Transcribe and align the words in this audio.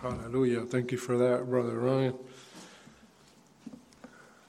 Hallelujah. 0.00 0.62
Thank 0.62 0.92
you 0.92 0.98
for 0.98 1.18
that, 1.18 1.48
Brother 1.48 1.78
Ryan. 1.78 2.14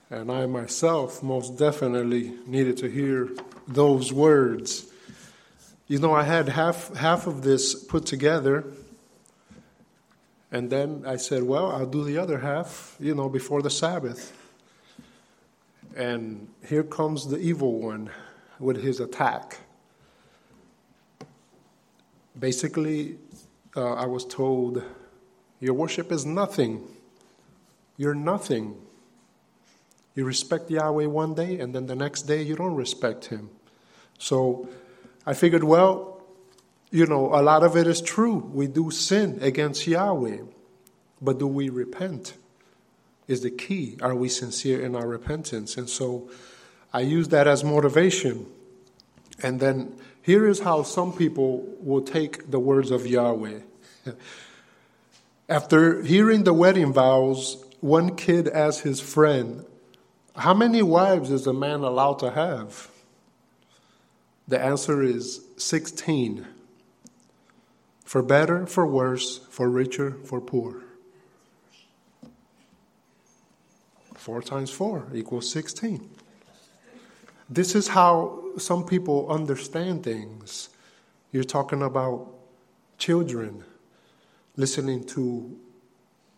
And 0.09 0.31
I 0.31 0.46
myself 0.46 1.23
most 1.23 1.57
definitely 1.57 2.33
needed 2.46 2.78
to 2.78 2.88
hear 2.88 3.29
those 3.67 4.13
words. 4.13 4.85
You 5.88 5.99
know, 5.99 6.13
I 6.13 6.23
had 6.23 6.49
half, 6.49 6.93
half 6.96 7.25
of 7.25 7.41
this 7.41 7.73
put 7.73 8.05
together, 8.05 8.63
and 10.51 10.69
then 10.69 11.04
I 11.06 11.15
said, 11.15 11.44
well, 11.44 11.72
I'll 11.72 11.88
do 11.88 12.04
the 12.04 12.18
other 12.20 12.38
half, 12.38 12.96
you 13.00 13.15
know, 13.15 13.28
before 13.28 13.63
the 13.63 13.72
Sabbath. 13.72 14.38
And 15.96 16.48
here 16.68 16.84
comes 16.84 17.27
the 17.27 17.38
evil 17.38 17.80
one 17.80 18.12
with 18.59 18.84
his 18.84 19.00
attack. 19.00 19.58
Basically, 22.40 23.18
uh, 23.76 23.94
I 23.94 24.05
was 24.05 24.26
told, 24.26 24.84
Your 25.63 25.76
worship 25.76 26.12
is 26.12 26.26
nothing. 26.26 26.84
You're 27.95 28.13
nothing. 28.13 28.76
You 30.13 30.26
respect 30.26 30.70
Yahweh 30.70 31.05
one 31.05 31.35
day, 31.35 31.58
and 31.58 31.73
then 31.73 31.85
the 31.85 31.95
next 31.95 32.23
day 32.23 32.41
you 32.41 32.58
don't 32.58 32.76
respect 32.76 33.27
Him. 33.27 33.49
So 34.20 34.68
I 35.26 35.34
figured, 35.34 35.63
well, 35.63 36.21
you 36.91 37.05
know, 37.05 37.34
a 37.34 37.40
lot 37.41 37.63
of 37.63 37.77
it 37.77 37.88
is 37.88 38.02
true. 38.02 38.35
We 38.54 38.68
do 38.68 38.91
sin 38.91 39.40
against 39.41 39.88
Yahweh, 39.88 40.40
but 41.21 41.40
do 41.40 41.48
we 41.48 41.70
repent? 41.70 42.34
Is 43.30 43.40
the 43.40 43.49
key. 43.49 43.98
Are 44.02 44.16
we 44.16 44.27
sincere 44.27 44.82
in 44.82 44.98
our 44.98 45.07
repentance? 45.07 45.77
And 45.77 45.90
so 45.90 46.30
I 46.91 46.99
use 46.99 47.30
that 47.30 47.48
as 47.48 47.63
motivation. 47.63 48.48
And 49.41 49.62
then 49.62 49.95
here 50.23 50.45
is 50.45 50.59
how 50.59 50.84
some 50.84 51.13
people 51.13 51.66
will 51.80 52.02
take 52.02 52.52
the 52.52 52.59
words 52.59 52.91
of 52.91 53.07
Yahweh. 53.07 53.62
After 55.50 56.02
hearing 56.02 56.46
the 56.46 56.54
wedding 56.54 56.94
vows, 56.94 57.64
one 57.82 58.16
kid 58.16 58.48
asked 58.48 58.82
his 58.82 59.02
friend, 59.02 59.66
How 60.35 60.54
many 60.54 60.82
wives 60.82 61.32
is 61.32 61.46
a 61.46 61.54
man 61.54 61.82
allowed 61.82 62.20
to 62.20 62.32
have? 62.32 62.90
The 64.47 64.59
answer 64.59 65.03
is 65.03 65.41
16. 65.58 66.47
For 68.05 68.22
better, 68.22 68.66
for 68.66 68.88
worse, 68.88 69.39
for 69.50 69.69
richer, 69.69 70.17
for 70.23 70.39
poor. 70.39 70.81
Four 74.16 74.41
times 74.41 74.72
four 74.72 75.07
equals 75.13 75.52
16. 75.52 76.09
This 77.50 77.75
is 77.75 77.89
how 77.89 78.41
some 78.57 78.85
people 78.85 79.30
understand 79.30 80.03
things. 80.03 80.69
You're 81.33 81.44
talking 81.44 81.81
about 81.81 82.30
children 82.97 83.66
listening 84.55 85.03
to 85.03 85.57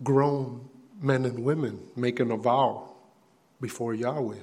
grown 0.04 0.70
men 1.02 1.26
and 1.26 1.40
women 1.40 1.80
making 1.96 2.32
a 2.32 2.38
vow 2.38 2.90
before 3.60 3.94
Yahweh. 3.94 4.36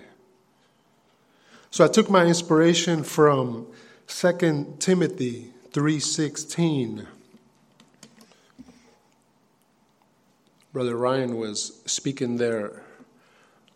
So 1.71 1.85
I 1.85 1.89
took 1.89 2.11
my 2.11 2.27
inspiration 2.27 3.03
from 3.03 3.67
2 4.07 4.77
Timothy 4.79 5.53
3:16. 5.73 7.07
Brother 10.73 10.97
Ryan 10.97 11.37
was 11.37 11.81
speaking 11.87 12.37
there 12.37 12.83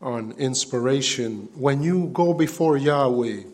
on 0.01 0.33
inspiration. 0.33 1.49
When 1.55 1.83
you 1.83 2.11
go 2.13 2.35
before 2.35 2.77
Yahweh, 2.77 3.45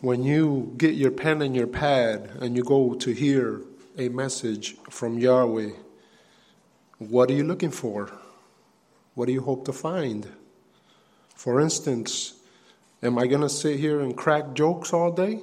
when 0.00 0.22
you 0.22 0.74
get 0.76 0.94
your 0.94 1.10
pen 1.10 1.42
and 1.42 1.54
your 1.54 1.66
pad 1.66 2.30
and 2.40 2.56
you 2.56 2.64
go 2.64 2.94
to 2.94 3.10
hear 3.12 3.62
a 3.98 4.08
message 4.10 4.76
from 4.90 5.18
Yahweh, 5.18 5.70
what 6.98 7.30
are 7.30 7.34
you 7.34 7.44
looking 7.44 7.70
for? 7.70 8.10
What 9.14 9.26
do 9.26 9.32
you 9.32 9.40
hope 9.40 9.64
to 9.66 9.72
find? 9.72 10.28
For 11.34 11.60
instance, 11.60 12.34
am 13.02 13.18
I 13.18 13.26
going 13.26 13.40
to 13.40 13.48
sit 13.48 13.78
here 13.80 14.00
and 14.00 14.16
crack 14.16 14.52
jokes 14.54 14.92
all 14.92 15.12
day? 15.12 15.40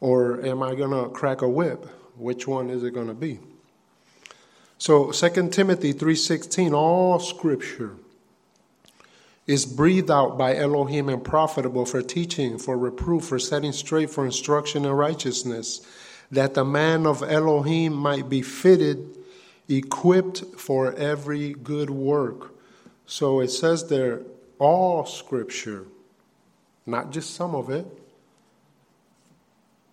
Or 0.00 0.44
am 0.44 0.62
I 0.62 0.74
going 0.74 0.90
to 0.90 1.10
crack 1.10 1.42
a 1.42 1.48
whip? 1.48 1.86
Which 2.16 2.48
one 2.48 2.70
is 2.70 2.82
it 2.82 2.92
going 2.92 3.06
to 3.06 3.14
be? 3.14 3.38
So 4.78 5.12
2 5.12 5.50
Timothy 5.50 5.94
3:16 5.94 6.72
all 6.72 7.20
scripture 7.20 7.94
is 9.46 9.64
breathed 9.64 10.10
out 10.10 10.36
by 10.36 10.56
Elohim 10.56 11.08
and 11.08 11.22
profitable 11.22 11.84
for 11.84 12.02
teaching, 12.02 12.58
for 12.58 12.76
reproof, 12.76 13.24
for 13.24 13.38
setting 13.38 13.72
straight, 13.72 14.10
for 14.10 14.24
instruction 14.24 14.84
in 14.84 14.90
righteousness, 14.90 15.86
that 16.32 16.54
the 16.54 16.64
man 16.64 17.06
of 17.06 17.22
Elohim 17.22 17.92
might 17.92 18.28
be 18.28 18.42
fitted, 18.42 19.16
equipped 19.68 20.44
for 20.58 20.92
every 20.94 21.52
good 21.52 21.90
work. 21.90 22.54
So 23.06 23.40
it 23.40 23.48
says 23.48 23.88
there, 23.88 24.22
all 24.58 25.06
scripture, 25.06 25.86
not 26.84 27.12
just 27.12 27.34
some 27.34 27.54
of 27.54 27.70
it. 27.70 27.86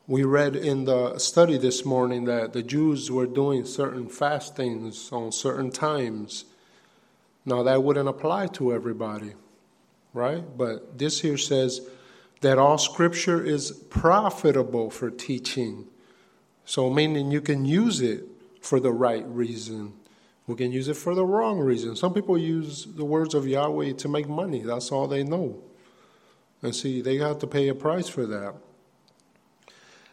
We 0.07 0.23
read 0.23 0.55
in 0.55 0.85
the 0.85 1.19
study 1.19 1.59
this 1.59 1.85
morning 1.85 2.25
that 2.25 2.53
the 2.53 2.63
Jews 2.63 3.11
were 3.11 3.27
doing 3.27 3.65
certain 3.65 4.07
fastings 4.09 5.11
on 5.11 5.31
certain 5.31 5.69
times 5.69 6.45
now, 7.49 7.63
that 7.63 7.83
wouldn't 7.83 8.07
apply 8.07 8.47
to 8.47 8.73
everybody, 8.73 9.33
right? 10.13 10.43
But 10.57 10.99
this 10.99 11.21
here 11.21 11.37
says 11.37 11.81
that 12.41 12.57
all 12.57 12.77
scripture 12.77 13.43
is 13.43 13.71
profitable 13.71 14.89
for 14.89 15.09
teaching. 15.09 15.87
So, 16.69 16.87
meaning 16.87 17.31
you 17.31 17.41
can 17.41 17.65
use 17.65 17.99
it 17.99 18.25
for 18.61 18.79
the 18.79 18.91
right 18.91 19.25
reason. 19.27 19.91
We 20.45 20.53
can 20.53 20.71
use 20.71 20.87
it 20.87 20.97
for 20.97 21.15
the 21.15 21.25
wrong 21.25 21.57
reason. 21.57 21.95
Some 21.95 22.13
people 22.13 22.37
use 22.37 22.85
the 22.85 23.03
words 23.03 23.33
of 23.33 23.47
Yahweh 23.47 23.93
to 23.93 24.07
make 24.07 24.29
money. 24.29 24.61
That's 24.61 24.91
all 24.91 25.07
they 25.07 25.23
know. 25.23 25.63
And 26.61 26.75
see, 26.75 27.01
they 27.01 27.17
have 27.17 27.39
to 27.39 27.47
pay 27.47 27.69
a 27.69 27.73
price 27.73 28.07
for 28.07 28.27
that. 28.27 28.53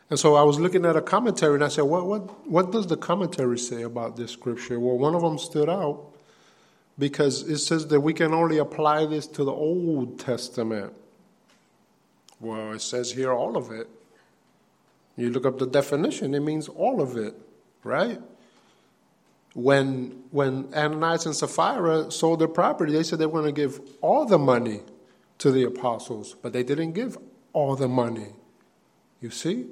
And 0.08 0.18
so 0.18 0.34
I 0.34 0.44
was 0.44 0.58
looking 0.58 0.86
at 0.86 0.96
a 0.96 1.02
commentary 1.02 1.56
and 1.56 1.64
I 1.64 1.68
said, 1.68 1.84
what, 1.84 2.06
what, 2.06 2.48
what 2.48 2.72
does 2.72 2.86
the 2.86 2.96
commentary 2.96 3.58
say 3.58 3.82
about 3.82 4.16
this 4.16 4.30
scripture? 4.30 4.80
Well, 4.80 4.96
one 4.96 5.14
of 5.14 5.20
them 5.20 5.36
stood 5.36 5.68
out 5.68 6.06
because 6.98 7.42
it 7.42 7.58
says 7.58 7.86
that 7.88 8.00
we 8.00 8.14
can 8.14 8.32
only 8.32 8.56
apply 8.56 9.04
this 9.04 9.26
to 9.26 9.44
the 9.44 9.52
Old 9.52 10.18
Testament. 10.18 10.94
Well, 12.40 12.72
it 12.72 12.80
says 12.80 13.12
here 13.12 13.34
all 13.34 13.58
of 13.58 13.70
it. 13.72 13.90
You 15.16 15.30
look 15.30 15.46
up 15.46 15.58
the 15.58 15.66
definition, 15.66 16.34
it 16.34 16.40
means 16.40 16.68
all 16.68 17.00
of 17.00 17.16
it, 17.16 17.34
right? 17.82 18.20
When, 19.54 20.24
when 20.30 20.68
Ananias 20.74 21.24
and 21.24 21.34
Sapphira 21.34 22.10
sold 22.10 22.40
their 22.40 22.48
property, 22.48 22.92
they 22.92 23.02
said 23.02 23.18
they 23.18 23.26
were 23.26 23.40
going 23.40 23.54
to 23.54 23.60
give 23.60 23.80
all 24.02 24.26
the 24.26 24.38
money 24.38 24.82
to 25.38 25.50
the 25.50 25.64
apostles, 25.64 26.36
but 26.42 26.52
they 26.52 26.62
didn't 26.62 26.92
give 26.92 27.16
all 27.54 27.74
the 27.74 27.88
money. 27.88 28.34
You 29.20 29.30
see? 29.30 29.66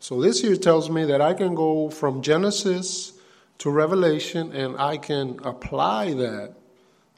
So 0.00 0.20
this 0.20 0.40
here 0.40 0.56
tells 0.56 0.90
me 0.90 1.04
that 1.04 1.20
I 1.20 1.32
can 1.34 1.54
go 1.54 1.88
from 1.90 2.22
Genesis 2.22 3.12
to 3.58 3.70
Revelation 3.70 4.52
and 4.52 4.76
I 4.76 4.96
can 4.96 5.38
apply 5.44 6.14
that. 6.14 6.54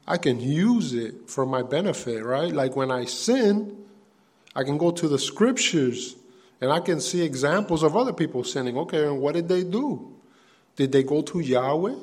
I 0.07 0.19
can 0.19 0.39
use 0.39 0.93
it 0.93 1.31
for 1.31 1.47
my 1.47 1.63
benefit, 1.63 2.23
right? 2.23 2.53
Like 2.53 2.77
when 2.77 2.91
I 2.91 3.07
sin, 3.07 3.85
I 4.55 4.65
can 4.65 4.77
go 4.77 4.91
to 4.91 5.09
the 5.09 5.19
scriptures 5.19 6.17
and 6.65 6.73
I 6.73 6.81
can 6.81 6.99
see 6.99 7.21
examples 7.21 7.83
of 7.83 7.95
other 7.95 8.15
people 8.15 8.43
sinning. 8.43 8.79
Okay, 8.79 9.05
and 9.05 9.21
what 9.21 9.35
did 9.35 9.49
they 9.49 9.65
do? 9.65 10.15
Did 10.77 10.93
they 10.93 11.03
go 11.03 11.21
to 11.21 11.39
Yahweh? 11.39 11.95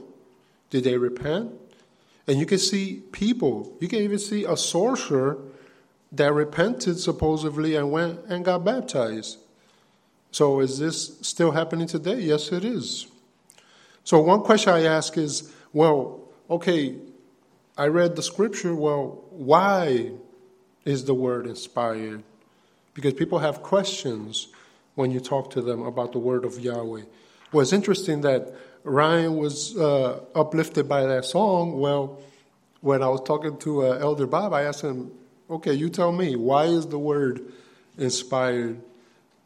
Did 0.69 0.83
they 0.83 0.97
repent? 0.97 1.51
And 2.27 2.39
you 2.39 2.45
can 2.45 2.59
see 2.59 3.01
people, 3.11 3.75
you 3.81 3.87
can 3.87 3.99
even 3.99 4.19
see 4.19 4.45
a 4.45 4.55
sorcerer 4.55 5.39
that 6.11 6.31
repented 6.31 6.99
supposedly 6.99 7.75
and 7.75 7.91
went 7.91 8.19
and 8.27 8.45
got 8.45 8.63
baptized. 8.63 9.39
So 10.29 10.59
is 10.59 10.77
this 10.77 11.17
still 11.21 11.49
happening 11.49 11.87
today? 11.87 12.19
Yes, 12.19 12.51
it 12.51 12.63
is. 12.63 13.07
So, 14.03 14.19
one 14.19 14.41
question 14.43 14.73
I 14.73 14.83
ask 14.83 15.17
is 15.17 15.51
well, 15.73 16.19
okay, 16.51 16.97
I 17.75 17.87
read 17.87 18.15
the 18.15 18.21
scripture. 18.21 18.75
Well, 18.75 19.23
why 19.31 20.11
is 20.85 21.05
the 21.05 21.15
word 21.15 21.47
inspired? 21.47 22.23
Because 22.93 23.13
people 23.13 23.39
have 23.39 23.61
questions 23.63 24.47
when 24.95 25.11
you 25.11 25.19
talk 25.19 25.51
to 25.51 25.61
them 25.61 25.81
about 25.83 26.11
the 26.11 26.19
word 26.19 26.45
of 26.45 26.59
Yahweh. 26.59 27.03
Well, 27.51 27.61
it's 27.61 27.73
interesting 27.73 28.21
that 28.21 28.53
Ryan 28.83 29.37
was 29.37 29.77
uh, 29.77 30.21
uplifted 30.35 30.89
by 30.89 31.05
that 31.05 31.25
song. 31.25 31.79
Well, 31.79 32.19
when 32.81 33.03
I 33.03 33.07
was 33.09 33.21
talking 33.21 33.57
to 33.59 33.85
uh, 33.85 33.97
Elder 33.99 34.27
Bob, 34.27 34.53
I 34.53 34.63
asked 34.63 34.81
him, 34.81 35.11
okay, 35.49 35.73
you 35.73 35.89
tell 35.89 36.11
me, 36.11 36.35
why 36.35 36.65
is 36.65 36.87
the 36.87 36.99
word 36.99 37.41
inspired? 37.97 38.81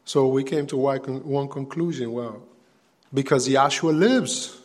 So 0.04 0.28
we 0.28 0.44
came 0.44 0.66
to 0.68 0.76
one 0.76 1.48
conclusion. 1.48 2.12
Well, 2.12 2.42
because 3.12 3.48
Yahshua 3.48 3.96
lives. 3.96 4.60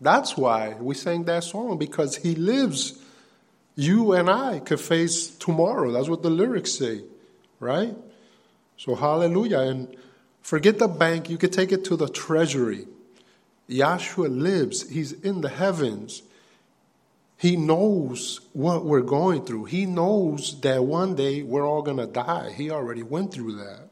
That's 0.00 0.36
why 0.36 0.76
we 0.80 0.94
sang 0.94 1.24
that 1.24 1.42
song, 1.42 1.76
because 1.76 2.16
he 2.16 2.34
lives. 2.36 3.02
You 3.74 4.12
and 4.12 4.30
I 4.30 4.60
could 4.60 4.80
face 4.80 5.28
tomorrow. 5.28 5.90
That's 5.90 6.08
what 6.08 6.22
the 6.22 6.30
lyrics 6.30 6.72
say, 6.72 7.02
right? 7.60 7.96
So, 8.76 8.94
hallelujah. 8.94 9.60
And 9.60 9.96
forget 10.42 10.78
the 10.78 10.88
bank, 10.88 11.28
you 11.28 11.38
could 11.38 11.52
take 11.52 11.72
it 11.72 11.84
to 11.86 11.96
the 11.96 12.08
treasury. 12.08 12.86
Yahshua 13.68 14.28
lives, 14.30 14.88
He's 14.88 15.12
in 15.12 15.40
the 15.40 15.48
heavens. 15.48 16.22
He 17.36 17.54
knows 17.56 18.40
what 18.52 18.84
we're 18.84 19.00
going 19.00 19.44
through. 19.44 19.66
He 19.66 19.86
knows 19.86 20.60
that 20.62 20.84
one 20.84 21.14
day 21.14 21.42
we're 21.42 21.66
all 21.66 21.82
going 21.82 21.98
to 21.98 22.06
die. 22.06 22.50
He 22.50 22.68
already 22.68 23.04
went 23.04 23.32
through 23.32 23.56
that. 23.56 23.88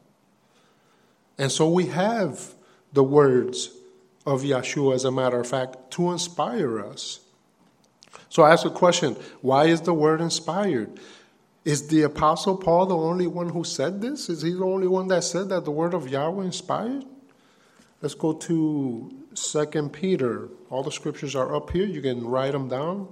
And 1.37 1.49
so 1.49 1.69
we 1.69 1.85
have 1.85 2.53
the 2.91 3.03
words 3.03 3.71
of 4.25 4.41
Yeshua, 4.41 4.95
as 4.95 5.05
a 5.05 5.11
matter 5.11 5.39
of 5.39 5.47
fact, 5.47 5.91
to 5.91 6.11
inspire 6.11 6.85
us. 6.85 7.21
So 8.29 8.43
I 8.43 8.51
ask 8.51 8.65
a 8.65 8.69
question 8.69 9.15
why 9.41 9.65
is 9.65 9.81
the 9.81 9.93
word 9.93 10.19
inspired? 10.19 10.99
Is 11.67 11.89
the 11.89 12.03
Apostle 12.03 12.55
Paul 12.55 12.85
the 12.85 12.95
only 12.95 13.27
one 13.27 13.49
who 13.49 13.65
said 13.65 13.99
this? 13.99 14.29
Is 14.29 14.41
he 14.41 14.51
the 14.53 14.63
only 14.63 14.87
one 14.87 15.09
that 15.09 15.25
said 15.25 15.49
that 15.49 15.65
the 15.65 15.71
word 15.71 15.93
of 15.93 16.07
Yahweh 16.07 16.45
inspired? 16.45 17.03
Let's 18.01 18.15
go 18.15 18.31
to 18.31 19.11
Second 19.33 19.91
Peter. 19.91 20.47
All 20.69 20.81
the 20.81 20.93
scriptures 20.93 21.35
are 21.35 21.53
up 21.53 21.71
here. 21.71 21.85
You 21.85 22.01
can 22.01 22.25
write 22.25 22.53
them 22.53 22.69
down, 22.69 23.09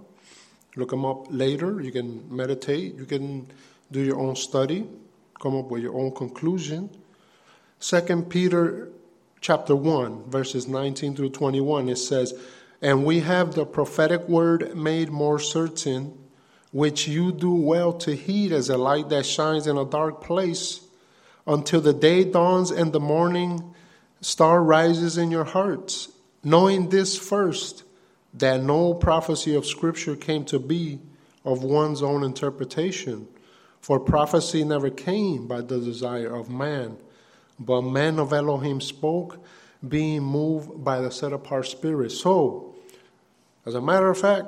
look 0.77 0.91
them 0.91 1.03
up 1.03 1.25
later. 1.29 1.81
You 1.81 1.91
can 1.91 2.33
meditate. 2.33 2.95
You 2.95 3.03
can 3.03 3.51
do 3.91 3.99
your 3.99 4.21
own 4.21 4.37
study, 4.37 4.87
come 5.37 5.57
up 5.57 5.69
with 5.69 5.83
your 5.83 5.97
own 5.99 6.15
conclusion. 6.15 6.89
Second 7.79 8.29
Peter 8.29 8.87
chapter 9.41 9.75
1, 9.75 10.29
verses 10.29 10.65
19 10.65 11.17
through 11.17 11.31
21, 11.31 11.89
it 11.89 11.97
says, 11.97 12.33
And 12.81 13.03
we 13.03 13.19
have 13.19 13.53
the 13.53 13.65
prophetic 13.65 14.29
word 14.29 14.77
made 14.77 15.09
more 15.09 15.39
certain, 15.39 16.17
which 16.75 17.07
you 17.07 17.31
do 17.31 17.53
well 17.55 17.93
to 17.93 18.13
heed 18.13 18.51
as 18.51 18.69
a 18.69 18.77
light 18.77 19.07
that 19.07 19.25
shines 19.25 19.65
in 19.65 19.77
a 19.77 19.85
dark 19.85 20.21
place, 20.21 20.81
until 21.47 21.79
the 21.79 21.93
day 21.93 22.25
dawns 22.25 22.69
and 22.69 22.91
the 22.91 22.99
morning 22.99 23.73
star 24.19 24.61
rises 24.61 25.17
in 25.17 25.31
your 25.31 25.45
hearts, 25.45 26.09
knowing 26.43 26.89
this 26.89 27.17
first, 27.17 27.83
that 28.33 28.61
no 28.61 28.93
prophecy 28.93 29.55
of 29.55 29.65
Scripture 29.65 30.17
came 30.17 30.43
to 30.43 30.59
be 30.59 30.99
of 31.45 31.63
one's 31.63 32.03
own 32.03 32.23
interpretation. 32.23 33.25
For 33.79 33.97
prophecy 33.97 34.65
never 34.65 34.89
came 34.89 35.47
by 35.47 35.61
the 35.61 35.79
desire 35.79 36.35
of 36.35 36.49
man 36.49 36.97
but 37.59 37.83
men 37.83 38.19
of 38.19 38.33
Elohim 38.33 38.81
spoke, 38.81 39.39
being 39.87 40.23
moved 40.23 40.83
by 40.83 40.99
the 40.99 41.11
set 41.11 41.31
apart 41.31 41.67
spirit. 41.67 42.11
So, 42.11 42.75
as 43.65 43.75
a 43.75 43.81
matter 43.81 44.09
of 44.09 44.17
fact, 44.17 44.47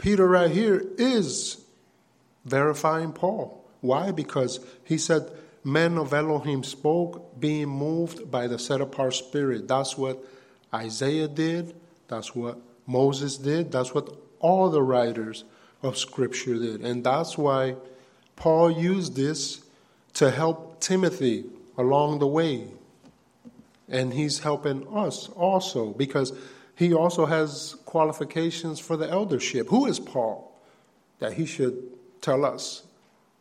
Peter 0.00 0.26
right 0.26 0.50
here 0.50 0.82
is 0.96 1.62
verifying 2.46 3.12
Paul. 3.12 3.62
Why? 3.82 4.12
Because 4.12 4.58
he 4.82 4.96
said, 4.96 5.30
Men 5.62 5.98
of 5.98 6.14
Elohim 6.14 6.64
spoke, 6.64 7.38
being 7.38 7.68
moved 7.68 8.30
by 8.30 8.46
the 8.46 8.58
set 8.58 8.80
apart 8.80 9.12
spirit. 9.12 9.68
That's 9.68 9.98
what 9.98 10.24
Isaiah 10.72 11.28
did. 11.28 11.74
That's 12.08 12.34
what 12.34 12.58
Moses 12.86 13.36
did. 13.36 13.70
That's 13.70 13.92
what 13.92 14.16
all 14.38 14.70
the 14.70 14.82
writers 14.82 15.44
of 15.82 15.98
Scripture 15.98 16.54
did. 16.54 16.80
And 16.80 17.04
that's 17.04 17.36
why 17.36 17.76
Paul 18.36 18.70
used 18.70 19.16
this 19.16 19.62
to 20.14 20.30
help 20.30 20.80
Timothy 20.80 21.44
along 21.76 22.20
the 22.20 22.26
way. 22.26 22.68
And 23.86 24.14
he's 24.14 24.38
helping 24.38 24.88
us 24.96 25.28
also 25.28 25.90
because 25.90 26.32
he 26.80 26.94
also 26.94 27.26
has 27.26 27.76
qualifications 27.84 28.80
for 28.80 28.96
the 28.96 29.06
eldership. 29.06 29.68
Who 29.68 29.84
is 29.84 30.00
Paul? 30.00 30.50
That 31.18 31.34
he 31.34 31.44
should 31.44 31.76
tell 32.22 32.42
us 32.42 32.84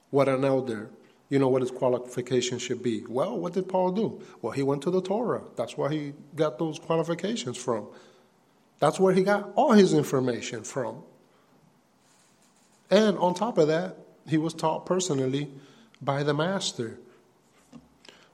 what 0.09 0.27
an 0.27 0.43
elder, 0.43 0.89
you 1.29 1.39
know, 1.39 1.47
what 1.47 1.61
his 1.61 1.71
qualifications 1.71 2.61
should 2.61 2.83
be. 2.83 3.05
Well, 3.07 3.39
what 3.39 3.53
did 3.53 3.69
Paul 3.69 3.93
do? 3.93 4.21
Well, 4.41 4.51
he 4.51 4.61
went 4.61 4.81
to 4.81 4.91
the 4.91 5.01
Torah. 5.01 5.43
That's 5.55 5.77
where 5.77 5.89
he 5.89 6.11
got 6.35 6.59
those 6.59 6.79
qualifications 6.79 7.55
from. 7.55 7.87
That's 8.79 8.99
where 8.99 9.13
he 9.13 9.23
got 9.23 9.53
all 9.55 9.71
his 9.71 9.93
information 9.93 10.65
from. 10.65 11.01
And 12.91 13.17
on 13.19 13.35
top 13.35 13.57
of 13.57 13.69
that, 13.69 13.95
he 14.27 14.37
was 14.37 14.53
taught 14.53 14.85
personally 14.85 15.49
by 16.01 16.23
the 16.23 16.33
master. 16.33 16.99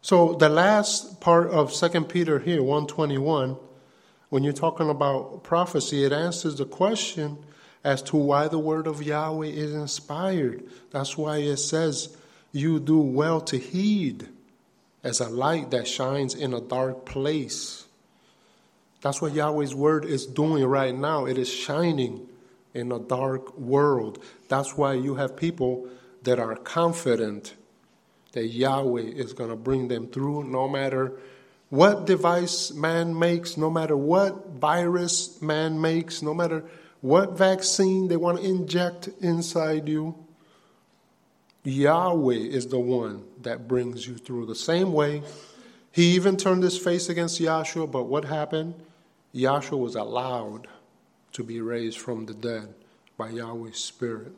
So 0.01 0.33
the 0.33 0.49
last 0.49 1.21
part 1.21 1.51
of 1.51 1.71
Second 1.71 2.09
Peter 2.09 2.39
here, 2.39 2.63
121, 2.63 3.57
when 4.35 4.43
you're 4.43 4.51
talking 4.51 4.89
about 4.89 5.45
prophecy, 5.45 6.03
it 6.03 6.11
answers 6.11 6.57
the 6.57 6.65
question 6.65 7.37
as 7.85 8.01
to 8.01 8.17
why 8.17 8.49
the 8.49 8.59
word 8.59 8.85
of 8.85 9.01
Yahweh 9.01 9.47
is 9.47 9.73
inspired. 9.73 10.61
That's 10.91 11.17
why 11.17 11.37
it 11.37 11.55
says, 11.55 12.17
You 12.51 12.81
do 12.81 12.99
well 12.99 13.39
to 13.39 13.57
heed 13.57 14.27
as 15.05 15.21
a 15.21 15.29
light 15.29 15.71
that 15.71 15.87
shines 15.87 16.35
in 16.35 16.53
a 16.53 16.59
dark 16.59 17.05
place. 17.05 17.85
That's 18.99 19.21
what 19.21 19.31
Yahweh's 19.31 19.73
word 19.73 20.03
is 20.03 20.25
doing 20.25 20.65
right 20.65 20.93
now. 20.93 21.27
It 21.27 21.37
is 21.37 21.47
shining 21.47 22.27
in 22.73 22.91
a 22.91 22.99
dark 22.99 23.57
world. 23.57 24.21
That's 24.49 24.75
why 24.75 24.95
you 24.95 25.15
have 25.15 25.37
people 25.37 25.87
that 26.23 26.39
are 26.39 26.57
confident 26.57 27.53
that 28.33 28.47
Yahweh 28.47 29.01
is 29.01 29.31
going 29.31 29.51
to 29.51 29.55
bring 29.55 29.87
them 29.87 30.07
through 30.07 30.43
no 30.43 30.67
matter 30.67 31.13
what 31.75 32.05
device 32.05 32.71
man 32.71 33.19
makes, 33.19 33.57
no 33.57 33.69
matter 33.69 33.97
what 33.97 34.47
virus 34.51 35.41
man 35.41 35.81
makes, 35.81 36.21
no 36.21 36.33
matter 36.33 36.63
what 37.01 37.37
vaccine 37.37 38.07
they 38.07 38.15
want 38.15 38.39
to 38.39 38.45
inject 38.45 39.09
inside 39.19 39.89
you. 39.89 40.15
Yahweh 41.65 42.35
is 42.35 42.67
the 42.67 42.79
one 42.79 43.25
that 43.41 43.67
brings 43.67 44.07
you 44.07 44.15
through 44.15 44.45
the 44.45 44.55
same 44.55 44.93
way. 44.93 45.21
He 45.91 46.15
even 46.15 46.37
turned 46.37 46.63
his 46.63 46.77
face 46.77 47.09
against 47.09 47.41
Yahshua, 47.41 47.91
but 47.91 48.03
what 48.03 48.23
happened? 48.23 48.75
Yahshua 49.33 49.77
was 49.77 49.95
allowed 49.95 50.67
to 51.33 51.43
be 51.43 51.59
raised 51.59 51.99
from 51.99 52.25
the 52.25 52.33
dead 52.33 52.73
by 53.17 53.31
Yahweh's 53.31 53.79
Spirit. 53.79 54.31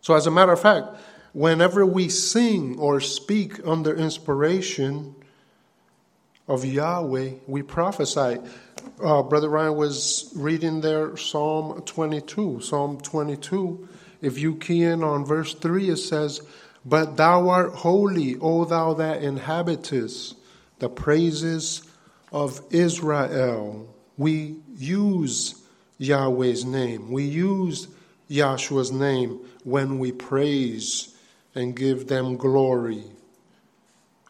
So, 0.00 0.14
as 0.14 0.26
a 0.26 0.30
matter 0.30 0.52
of 0.52 0.62
fact, 0.62 0.88
whenever 1.34 1.84
we 1.84 2.08
sing 2.08 2.78
or 2.78 3.00
speak 3.00 3.60
under 3.66 3.94
inspiration 3.94 5.16
of 6.46 6.64
Yahweh, 6.64 7.30
we 7.46 7.62
prophesy. 7.62 8.38
Uh, 9.02 9.22
Brother 9.22 9.48
Ryan 9.48 9.76
was 9.76 10.30
reading 10.36 10.80
there 10.80 11.16
Psalm 11.16 11.82
22. 11.82 12.60
Psalm 12.60 13.00
22, 13.00 13.88
if 14.20 14.38
you 14.38 14.56
key 14.56 14.82
in 14.82 15.02
on 15.02 15.24
verse 15.24 15.54
3, 15.54 15.90
it 15.90 15.96
says, 15.96 16.42
But 16.84 17.16
thou 17.16 17.48
art 17.48 17.74
holy, 17.74 18.36
O 18.40 18.64
thou 18.64 18.94
that 18.94 19.22
inhabitest 19.22 20.36
the 20.78 20.88
praises 20.88 21.82
of 22.30 22.60
Israel. 22.70 23.94
We 24.16 24.56
use 24.76 25.62
Yahweh's 25.98 26.64
name. 26.64 27.10
We 27.10 27.24
use 27.24 27.88
Yahshua's 28.28 28.92
name 28.92 29.40
when 29.64 29.98
we 29.98 30.12
praise 30.12 31.14
and 31.54 31.76
give 31.76 32.08
them 32.08 32.36
glory. 32.36 33.04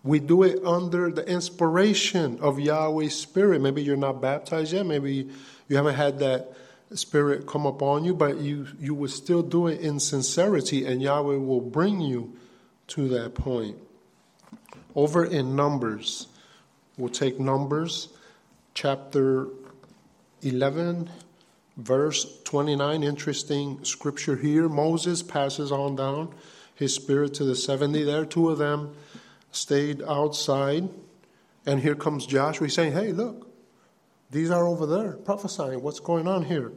We 0.05 0.21
do 0.21 0.43
it 0.43 0.63
under 0.65 1.11
the 1.11 1.27
inspiration 1.27 2.39
of 2.41 2.61
Yahweh's 2.61 3.19
Spirit. 3.19 3.63
Maybe 3.63 3.83
you're 3.83 3.97
not 3.97 4.21
baptized 4.21 4.75
yet. 4.75 4.85
Maybe 4.85 5.31
you 5.67 5.77
haven't 5.77 5.95
had 5.95 6.19
that 6.19 6.53
Spirit 6.93 7.47
come 7.47 7.65
upon 7.65 8.05
you, 8.05 8.15
but 8.15 8.37
you, 8.37 8.67
you 8.79 8.95
will 8.95 9.09
still 9.09 9.43
do 9.43 9.67
it 9.67 9.81
in 9.81 9.99
sincerity, 9.99 10.85
and 10.85 11.01
Yahweh 11.01 11.39
will 11.39 11.63
bring 11.63 12.03
you 12.03 12.37
to 12.89 13.09
that 13.09 13.35
point. 13.35 13.79
Over 14.95 15.25
in 15.25 15.57
Numbers, 15.57 16.27
we'll 16.99 17.09
take 17.09 17.41
Numbers 17.41 18.09
chapter 18.75 19.49
11, 20.43 21.09
verse 21.79 22.43
29. 22.45 23.03
Interesting 23.03 23.83
scripture 23.83 24.37
here. 24.37 24.69
Moses 24.69 25.23
passes 25.23 25.73
on 25.73 25.97
down 25.97 26.33
his 26.75 26.95
spirit 26.95 27.33
to 27.35 27.45
the 27.45 27.57
70 27.57 28.05
there. 28.05 28.27
Two 28.27 28.51
of 28.51 28.59
them 28.59 28.95
stayed 29.55 30.03
outside. 30.03 30.89
And 31.67 31.81
here 31.81 31.95
comes 31.95 32.27
Joshua. 32.27 32.69
Saying, 32.69 32.93
Hey, 32.93 33.13
look, 33.13 33.51
these 34.31 34.51
are 34.51 34.67
over 34.67 34.87
there 34.87 35.13
prophesying. 35.13 35.83
What's 35.83 36.01
going 36.01 36.27
on 36.27 36.45
here? 36.45 36.73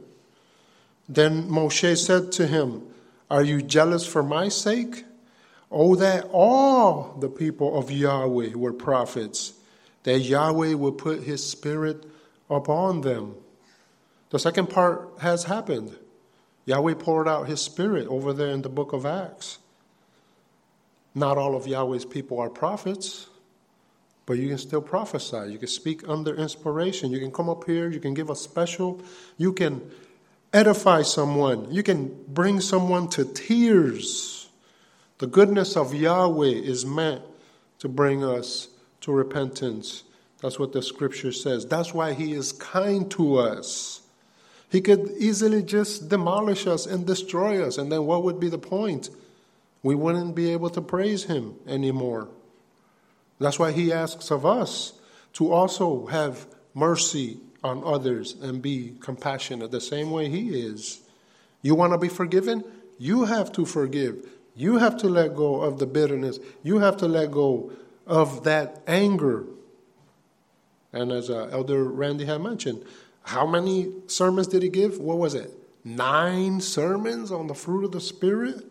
Then 1.08 1.48
Moshe 1.48 1.96
said 1.96 2.32
to 2.32 2.46
him, 2.46 2.86
Are 3.30 3.42
you 3.42 3.62
jealous 3.62 4.06
for 4.06 4.22
my 4.22 4.48
sake? 4.48 5.04
Oh, 5.70 5.96
that 5.96 6.28
all 6.32 7.16
the 7.20 7.28
people 7.28 7.78
of 7.78 7.90
Yahweh 7.90 8.54
were 8.54 8.72
prophets, 8.72 9.52
that 10.04 10.20
Yahweh 10.20 10.74
would 10.74 10.96
put 10.96 11.24
his 11.24 11.46
spirit 11.46 12.06
upon 12.48 13.02
them. 13.02 13.34
The 14.30 14.38
second 14.38 14.70
part 14.70 15.10
has 15.20 15.44
happened. 15.44 15.96
Yahweh 16.64 16.94
poured 16.94 17.28
out 17.28 17.48
his 17.48 17.60
spirit 17.60 18.06
over 18.08 18.32
there 18.32 18.48
in 18.48 18.62
the 18.62 18.68
book 18.68 18.92
of 18.92 19.04
Acts. 19.04 19.58
Not 21.18 21.36
all 21.36 21.56
of 21.56 21.66
Yahweh's 21.66 22.04
people 22.04 22.38
are 22.38 22.48
prophets, 22.48 23.26
but 24.24 24.38
you 24.38 24.48
can 24.48 24.58
still 24.58 24.80
prophesy. 24.80 25.50
You 25.50 25.58
can 25.58 25.68
speak 25.68 26.08
under 26.08 26.34
inspiration. 26.34 27.10
You 27.10 27.18
can 27.18 27.32
come 27.32 27.48
up 27.48 27.64
here, 27.64 27.90
you 27.90 27.98
can 27.98 28.14
give 28.14 28.30
a 28.30 28.36
special, 28.36 29.02
you 29.36 29.52
can 29.52 29.90
edify 30.52 31.02
someone, 31.02 31.72
you 31.72 31.82
can 31.82 32.16
bring 32.28 32.60
someone 32.60 33.08
to 33.08 33.24
tears. 33.24 34.48
The 35.18 35.26
goodness 35.26 35.76
of 35.76 35.92
Yahweh 35.92 36.46
is 36.46 36.86
meant 36.86 37.22
to 37.80 37.88
bring 37.88 38.22
us 38.22 38.68
to 39.00 39.12
repentance 39.12 40.04
That's 40.40 40.58
what 40.58 40.72
the 40.72 40.82
scripture 40.82 41.32
says. 41.32 41.66
That's 41.66 41.92
why 41.92 42.12
he 42.12 42.32
is 42.32 42.52
kind 42.52 43.10
to 43.12 43.38
us. 43.38 44.02
He 44.70 44.80
could 44.80 45.10
easily 45.18 45.62
just 45.62 46.08
demolish 46.08 46.66
us 46.66 46.86
and 46.86 47.06
destroy 47.06 47.66
us, 47.66 47.78
and 47.78 47.90
then 47.90 48.04
what 48.04 48.22
would 48.22 48.38
be 48.38 48.48
the 48.48 48.58
point? 48.58 49.10
We 49.82 49.94
wouldn't 49.94 50.34
be 50.34 50.52
able 50.52 50.70
to 50.70 50.80
praise 50.80 51.24
him 51.24 51.56
anymore. 51.66 52.28
That's 53.38 53.58
why 53.58 53.72
he 53.72 53.92
asks 53.92 54.30
of 54.30 54.44
us 54.44 54.94
to 55.34 55.52
also 55.52 56.06
have 56.06 56.46
mercy 56.74 57.38
on 57.62 57.82
others 57.84 58.34
and 58.40 58.62
be 58.62 58.94
compassionate 59.00 59.70
the 59.70 59.80
same 59.80 60.10
way 60.10 60.28
he 60.28 60.60
is. 60.60 61.00
You 61.62 61.74
want 61.74 61.92
to 61.92 61.98
be 61.98 62.08
forgiven? 62.08 62.64
You 62.98 63.24
have 63.24 63.52
to 63.52 63.64
forgive. 63.64 64.26
You 64.56 64.78
have 64.78 64.96
to 64.98 65.08
let 65.08 65.36
go 65.36 65.60
of 65.60 65.78
the 65.78 65.86
bitterness. 65.86 66.38
You 66.62 66.78
have 66.78 66.96
to 66.98 67.06
let 67.08 67.30
go 67.30 67.72
of 68.06 68.44
that 68.44 68.82
anger. 68.86 69.44
And 70.92 71.12
as 71.12 71.30
uh, 71.30 71.48
Elder 71.52 71.84
Randy 71.84 72.24
had 72.24 72.40
mentioned, 72.40 72.84
how 73.22 73.46
many 73.46 73.92
sermons 74.06 74.48
did 74.48 74.62
he 74.62 74.68
give? 74.68 74.98
What 74.98 75.18
was 75.18 75.34
it? 75.34 75.52
Nine 75.84 76.60
sermons 76.60 77.30
on 77.30 77.46
the 77.46 77.54
fruit 77.54 77.84
of 77.84 77.92
the 77.92 78.00
Spirit? 78.00 78.64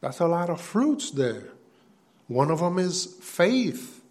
That's 0.00 0.20
a 0.20 0.26
lot 0.26 0.50
of 0.50 0.60
fruits 0.60 1.10
there. 1.10 1.48
One 2.28 2.50
of 2.50 2.60
them 2.60 2.78
is 2.78 3.16
faith. 3.20 4.02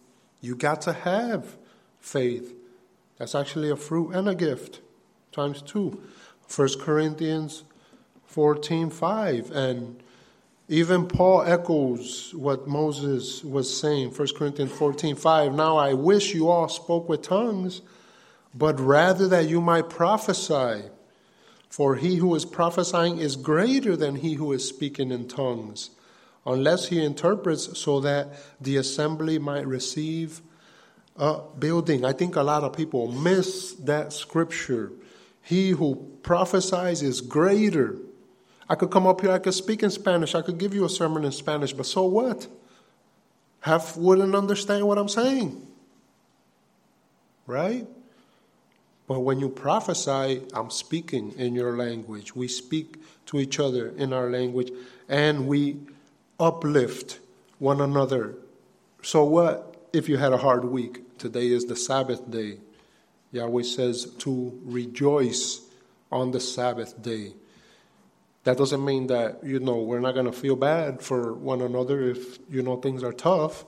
You 0.41 0.55
got 0.55 0.81
to 0.81 0.93
have 0.93 1.57
faith. 1.99 2.53
That's 3.17 3.35
actually 3.35 3.69
a 3.69 3.75
fruit 3.75 4.11
and 4.11 4.27
a 4.27 4.35
gift, 4.35 4.81
times 5.31 5.61
two. 5.61 6.01
1 6.53 6.79
Corinthians 6.79 7.63
14 8.27 8.89
5. 8.89 9.51
And 9.51 10.01
even 10.67 11.07
Paul 11.07 11.43
echoes 11.43 12.33
what 12.33 12.67
Moses 12.67 13.43
was 13.43 13.75
saying, 13.75 14.11
1 14.11 14.27
Corinthians 14.35 14.71
14 14.71 15.15
5. 15.15 15.53
Now 15.53 15.77
I 15.77 15.93
wish 15.93 16.33
you 16.33 16.49
all 16.49 16.67
spoke 16.67 17.07
with 17.07 17.21
tongues, 17.21 17.81
but 18.53 18.79
rather 18.79 19.27
that 19.27 19.47
you 19.47 19.61
might 19.61 19.89
prophesy. 19.89 20.83
For 21.75 21.95
he 21.95 22.15
who 22.15 22.33
is 22.35 22.45
prophesying 22.45 23.17
is 23.17 23.35
greater 23.35 23.97
than 23.97 24.15
he 24.15 24.35
who 24.35 24.53
is 24.53 24.65
speaking 24.65 25.11
in 25.11 25.27
tongues, 25.27 25.89
unless 26.45 26.87
he 26.87 27.03
interprets 27.03 27.77
so 27.77 27.99
that 27.99 28.31
the 28.61 28.77
assembly 28.77 29.39
might 29.39 29.67
receive 29.67 30.41
a 31.17 31.41
building. 31.59 32.05
I 32.05 32.13
think 32.13 32.37
a 32.37 32.43
lot 32.43 32.63
of 32.63 32.71
people 32.71 33.11
miss 33.11 33.73
that 33.73 34.13
scripture. 34.13 34.93
He 35.41 35.71
who 35.71 36.17
prophesies 36.23 37.01
is 37.01 37.19
greater 37.19 37.97
I 38.67 38.75
could 38.75 38.89
come 38.89 39.05
up 39.05 39.21
here, 39.21 39.31
I 39.31 39.39
could 39.39 39.53
speak 39.53 39.83
in 39.83 39.91
Spanish, 39.91 40.33
I 40.33 40.41
could 40.41 40.57
give 40.57 40.73
you 40.73 40.85
a 40.85 40.89
sermon 40.89 41.23
in 41.23 41.31
Spanish, 41.31 41.73
but 41.73 41.85
so 41.85 42.05
what? 42.05 42.47
Half 43.59 43.95
wouldn't 43.97 44.33
understand 44.33 44.87
what 44.87 44.97
I'm 44.97 45.09
saying. 45.09 45.67
Right? 47.45 47.87
But 49.07 49.19
when 49.19 49.39
you 49.39 49.49
prophesy, 49.49 50.41
I'm 50.53 50.69
speaking 50.69 51.33
in 51.37 51.53
your 51.53 51.77
language. 51.77 52.35
We 52.35 52.47
speak 52.47 52.97
to 53.27 53.39
each 53.39 53.59
other 53.59 53.89
in 53.89 54.13
our 54.13 54.29
language 54.29 54.71
and 55.07 55.47
we 55.47 55.77
uplift 56.39 57.19
one 57.59 57.81
another. 57.81 58.35
So, 59.01 59.23
what 59.23 59.89
if 59.93 60.09
you 60.09 60.17
had 60.17 60.33
a 60.33 60.37
hard 60.37 60.65
week? 60.65 61.17
Today 61.17 61.47
is 61.47 61.65
the 61.65 61.75
Sabbath 61.75 62.29
day. 62.29 62.57
Yahweh 63.31 63.63
says 63.63 64.05
to 64.19 64.59
rejoice 64.63 65.61
on 66.11 66.31
the 66.31 66.39
Sabbath 66.39 67.01
day. 67.01 67.33
That 68.43 68.57
doesn't 68.57 68.83
mean 68.83 69.07
that, 69.07 69.43
you 69.43 69.59
know, 69.59 69.77
we're 69.77 69.99
not 69.99 70.13
going 70.13 70.27
to 70.27 70.31
feel 70.31 70.55
bad 70.55 71.01
for 71.01 71.33
one 71.33 71.61
another 71.61 72.01
if, 72.09 72.39
you 72.49 72.61
know, 72.61 72.77
things 72.77 73.03
are 73.03 73.13
tough. 73.13 73.65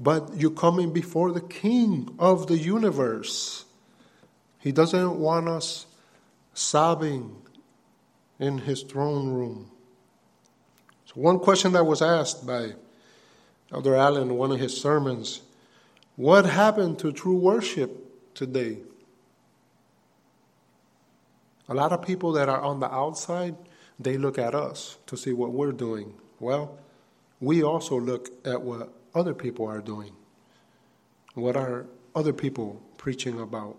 But 0.00 0.36
you're 0.36 0.50
coming 0.50 0.92
before 0.92 1.32
the 1.32 1.40
King 1.40 2.14
of 2.18 2.46
the 2.46 2.56
universe. 2.56 3.64
He 4.64 4.72
doesn't 4.72 5.16
want 5.20 5.46
us 5.46 5.84
sobbing 6.54 7.36
in 8.38 8.56
his 8.56 8.82
throne 8.82 9.28
room. 9.28 9.70
So, 11.04 11.16
one 11.16 11.38
question 11.38 11.72
that 11.72 11.84
was 11.84 12.00
asked 12.00 12.46
by 12.46 12.72
Elder 13.70 13.94
Allen 13.94 14.30
in 14.30 14.36
one 14.36 14.52
of 14.52 14.58
his 14.58 14.74
sermons 14.74 15.42
what 16.16 16.46
happened 16.46 16.98
to 17.00 17.12
true 17.12 17.36
worship 17.36 18.34
today? 18.34 18.78
A 21.68 21.74
lot 21.74 21.92
of 21.92 22.00
people 22.00 22.32
that 22.32 22.48
are 22.48 22.62
on 22.62 22.80
the 22.80 22.90
outside 22.90 23.56
they 24.00 24.16
look 24.16 24.38
at 24.38 24.54
us 24.54 24.96
to 25.08 25.16
see 25.18 25.34
what 25.34 25.52
we're 25.52 25.72
doing. 25.72 26.14
Well, 26.40 26.78
we 27.38 27.62
also 27.62 28.00
look 28.00 28.30
at 28.46 28.62
what 28.62 28.94
other 29.14 29.34
people 29.34 29.66
are 29.66 29.82
doing. 29.82 30.12
What 31.34 31.54
are 31.54 31.84
other 32.14 32.32
people 32.32 32.80
preaching 32.96 33.38
about? 33.38 33.76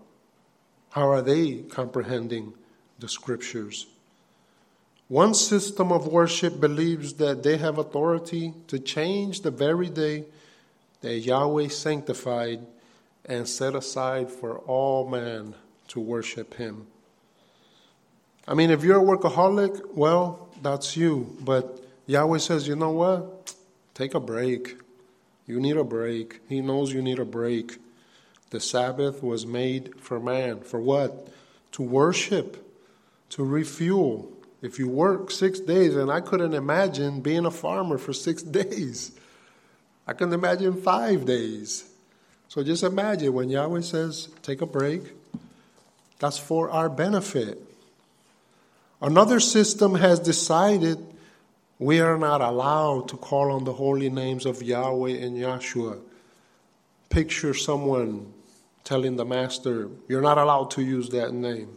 How 0.96 1.10
are 1.10 1.20
they 1.20 1.56
comprehending 1.58 2.54
the 2.98 3.06
scriptures? 3.06 3.86
One 5.08 5.34
system 5.34 5.92
of 5.92 6.06
worship 6.06 6.58
believes 6.58 7.12
that 7.14 7.42
they 7.42 7.58
have 7.58 7.76
authority 7.76 8.54
to 8.68 8.78
change 8.78 9.42
the 9.42 9.50
very 9.50 9.90
day 9.90 10.24
that 11.02 11.18
Yahweh 11.18 11.68
sanctified 11.68 12.60
and 13.26 13.46
set 13.46 13.74
aside 13.74 14.30
for 14.30 14.60
all 14.60 15.06
man 15.06 15.54
to 15.88 16.00
worship 16.00 16.54
Him. 16.54 16.86
I 18.48 18.54
mean, 18.54 18.70
if 18.70 18.82
you're 18.82 19.02
a 19.02 19.18
workaholic, 19.18 19.92
well, 19.92 20.48
that's 20.62 20.96
you. 20.96 21.36
But 21.42 21.78
Yahweh 22.06 22.38
says, 22.38 22.66
you 22.66 22.74
know 22.74 22.92
what? 22.92 23.54
Take 23.92 24.14
a 24.14 24.20
break. 24.20 24.78
You 25.46 25.60
need 25.60 25.76
a 25.76 25.84
break. 25.84 26.40
He 26.48 26.62
knows 26.62 26.90
you 26.94 27.02
need 27.02 27.18
a 27.18 27.26
break. 27.26 27.76
The 28.50 28.60
Sabbath 28.60 29.22
was 29.22 29.44
made 29.44 30.00
for 30.00 30.20
man. 30.20 30.60
For 30.60 30.80
what? 30.80 31.28
To 31.72 31.82
worship, 31.82 32.64
to 33.30 33.44
refuel. 33.44 34.32
If 34.62 34.78
you 34.78 34.88
work 34.88 35.30
six 35.30 35.60
days, 35.60 35.96
and 35.96 36.10
I 36.10 36.20
couldn't 36.20 36.54
imagine 36.54 37.20
being 37.20 37.44
a 37.44 37.50
farmer 37.50 37.98
for 37.98 38.12
six 38.12 38.42
days, 38.60 39.12
I 40.06 40.12
couldn't 40.12 40.34
imagine 40.34 40.80
five 40.80 41.26
days. 41.26 41.90
So 42.48 42.62
just 42.62 42.84
imagine 42.84 43.32
when 43.32 43.50
Yahweh 43.50 43.80
says, 43.80 44.28
take 44.42 44.62
a 44.62 44.66
break, 44.66 45.02
that's 46.18 46.38
for 46.38 46.70
our 46.70 46.88
benefit. 46.88 47.60
Another 49.02 49.40
system 49.40 49.96
has 49.96 50.20
decided 50.20 51.04
we 51.78 52.00
are 52.00 52.16
not 52.16 52.40
allowed 52.40 53.08
to 53.08 53.16
call 53.16 53.52
on 53.52 53.64
the 53.64 53.72
holy 53.72 54.08
names 54.08 54.46
of 54.46 54.62
Yahweh 54.62 55.10
and 55.10 55.36
Yahshua. 55.36 55.98
Picture 57.10 57.52
someone 57.52 58.32
telling 58.86 59.16
the 59.16 59.24
master, 59.24 59.90
You're 60.08 60.22
not 60.22 60.38
allowed 60.38 60.70
to 60.72 60.82
use 60.82 61.10
that 61.10 61.34
name. 61.34 61.76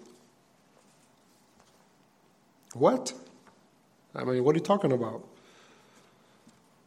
What? 2.74 3.14
I 4.16 4.24
mean, 4.24 4.44
what 4.44 4.56
are 4.56 4.60
you 4.60 4.64
talking 4.64 4.92
about? 4.92 5.28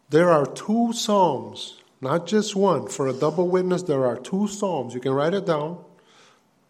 There 0.09 0.31
are 0.31 0.47
two 0.47 0.93
Psalms, 0.93 1.81
not 2.00 2.26
just 2.26 2.55
one. 2.55 2.88
For 2.88 3.09
a 3.09 3.12
double 3.12 3.49
witness, 3.49 3.83
there 3.83 4.07
are 4.07 4.17
two 4.17 4.47
Psalms. 4.47 4.95
You 4.95 5.00
can 5.00 5.12
write 5.12 5.35
it 5.35 5.45
down. 5.45 5.85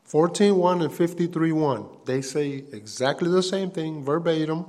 14.1 0.09 0.85
and 0.85 0.93
53.1, 0.93 2.05
they 2.05 2.21
say 2.21 2.65
exactly 2.73 3.31
the 3.31 3.43
same 3.43 3.71
thing, 3.71 4.05
verbatim. 4.05 4.67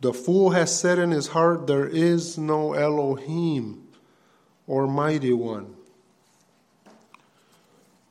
The 0.00 0.12
fool 0.12 0.50
has 0.50 0.78
said 0.78 0.98
in 0.98 1.10
his 1.10 1.28
heart, 1.28 1.66
There 1.66 1.86
is 1.86 2.38
no 2.38 2.72
Elohim 2.72 3.88
or 4.66 4.86
mighty 4.86 5.32
one. 5.32 5.74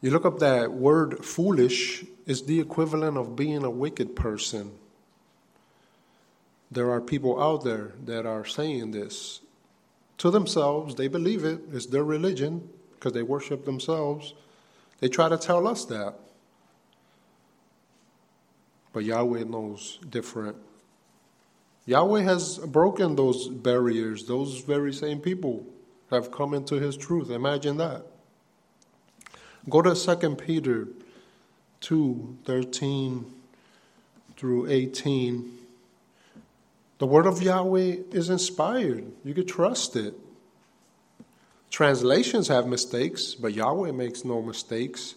You 0.02 0.10
look 0.12 0.26
up 0.26 0.40
that 0.40 0.74
word 0.74 1.24
foolish, 1.24 2.04
is 2.26 2.44
the 2.44 2.60
equivalent 2.60 3.18
of 3.18 3.36
being 3.36 3.64
a 3.64 3.70
wicked 3.70 4.16
person. 4.16 4.72
There 6.72 6.90
are 6.92 7.02
people 7.02 7.42
out 7.42 7.64
there 7.64 7.92
that 8.06 8.26
are 8.26 8.46
saying 8.46 8.92
this 8.92 9.42
to 10.20 10.32
themselves. 10.32 10.96
They 10.96 11.08
believe 11.08 11.44
it, 11.44 11.60
it's 11.74 11.88
their 11.88 12.04
religion 12.04 12.70
because 12.94 13.14
they 13.14 13.24
worship 13.24 13.66
themselves. 13.66 14.34
They 15.00 15.10
try 15.10 15.30
to 15.30 15.38
tell 15.38 15.68
us 15.68 15.86
that. 15.86 16.16
But 18.94 19.04
Yahweh 19.04 19.44
knows 19.44 20.00
different. 20.10 20.58
Yahweh 21.86 22.22
has 22.22 22.60
broken 22.60 23.16
those 23.16 23.50
barriers. 23.50 24.26
Those 24.26 24.60
very 24.62 24.94
same 24.94 25.20
people 25.20 25.66
have 26.10 26.32
come 26.32 26.54
into 26.54 26.76
his 26.76 26.96
truth. 26.96 27.30
Imagine 27.30 27.78
that. 27.78 28.06
Go 29.70 29.82
to 29.82 29.94
2 29.94 30.36
Peter 30.36 30.88
2 31.82 32.38
13 32.46 33.26
through 34.36 34.68
18. 34.68 35.58
The 36.98 37.06
word 37.06 37.28
of 37.28 37.42
Yahweh 37.42 37.98
is 38.12 38.30
inspired. 38.30 39.12
You 39.24 39.34
can 39.34 39.46
trust 39.46 39.96
it. 39.96 40.16
Translations 41.70 42.48
have 42.48 42.66
mistakes, 42.66 43.36
but 43.36 43.54
Yahweh 43.54 43.92
makes 43.92 44.26
no 44.26 44.42
mistakes. 44.42 45.16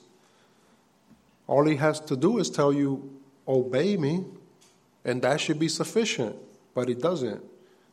All 1.47 1.67
he 1.67 1.77
has 1.77 2.01
to 2.01 2.17
do 2.17 2.39
is 2.39 2.49
tell 2.49 2.73
you, 2.73 3.19
obey 3.49 3.97
me, 3.97 4.25
and 5.05 5.21
that 5.23 5.41
should 5.41 5.59
be 5.59 5.69
sufficient. 5.69 6.37
But 6.75 6.89
he 6.89 6.95
doesn't. 6.95 7.43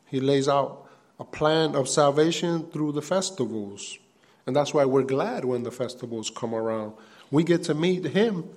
He 0.05 0.19
lays 0.19 0.47
out 0.47 0.87
a 1.19 1.23
plan 1.23 1.75
of 1.75 1.87
salvation 1.87 2.69
through 2.71 2.91
the 2.91 3.01
festivals 3.01 3.97
And 4.45 4.55
that's 4.55 4.73
why 4.73 4.85
we're 4.85 5.03
glad 5.03 5.45
when 5.45 5.63
the 5.63 5.71
festivals 5.71 6.29
come 6.29 6.53
around. 6.53 6.93
We 7.29 7.43
get 7.43 7.63
to 7.63 7.73
meet 7.73 8.05
him 8.05 8.49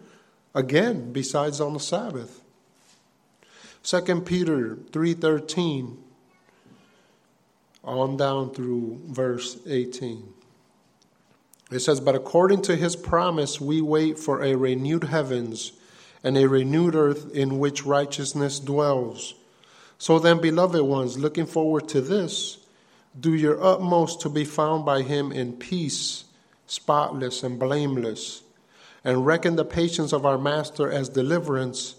again 0.55 1.12
besides 1.12 1.61
on 1.61 1.75
the 1.75 1.81
Sabbath. 1.81 2.41
2 3.83 4.23
Peter 4.23 4.76
3:13 4.93 5.99
on 7.85 8.17
down 8.17 8.50
through 8.55 9.00
verse 9.07 9.59
18. 9.67 10.33
It 11.71 11.81
says, 11.81 12.00
But 12.00 12.14
according 12.14 12.62
to 12.62 12.76
his 12.76 12.97
promise, 12.97 13.61
we 13.61 13.81
wait 13.81 14.19
for 14.19 14.43
a 14.43 14.55
renewed 14.55 15.05
heavens 15.05 15.73
and 16.23 16.38
a 16.38 16.49
renewed 16.49 16.95
earth 16.95 17.35
in 17.35 17.59
which 17.59 17.85
righteousness 17.85 18.59
dwells. 18.59 19.35
So 19.99 20.19
then, 20.19 20.41
beloved 20.41 20.83
ones, 20.83 21.19
looking 21.19 21.47
forward 21.47 21.88
to 21.88 22.00
this, 22.00 22.63
do 23.18 23.35
your 23.35 23.62
utmost 23.62 24.21
to 24.23 24.28
be 24.28 24.44
found 24.44 24.85
by 24.85 25.02
him 25.02 25.30
in 25.30 25.52
peace, 25.52 26.25
spotless 26.66 27.42
and 27.42 27.59
blameless, 27.59 28.42
and 29.04 29.26
reckon 29.26 29.56
the 29.56 29.64
patience 29.64 30.12
of 30.12 30.26
our 30.26 30.38
Master 30.38 30.90
as 30.90 31.09
deliverance, 31.09 31.97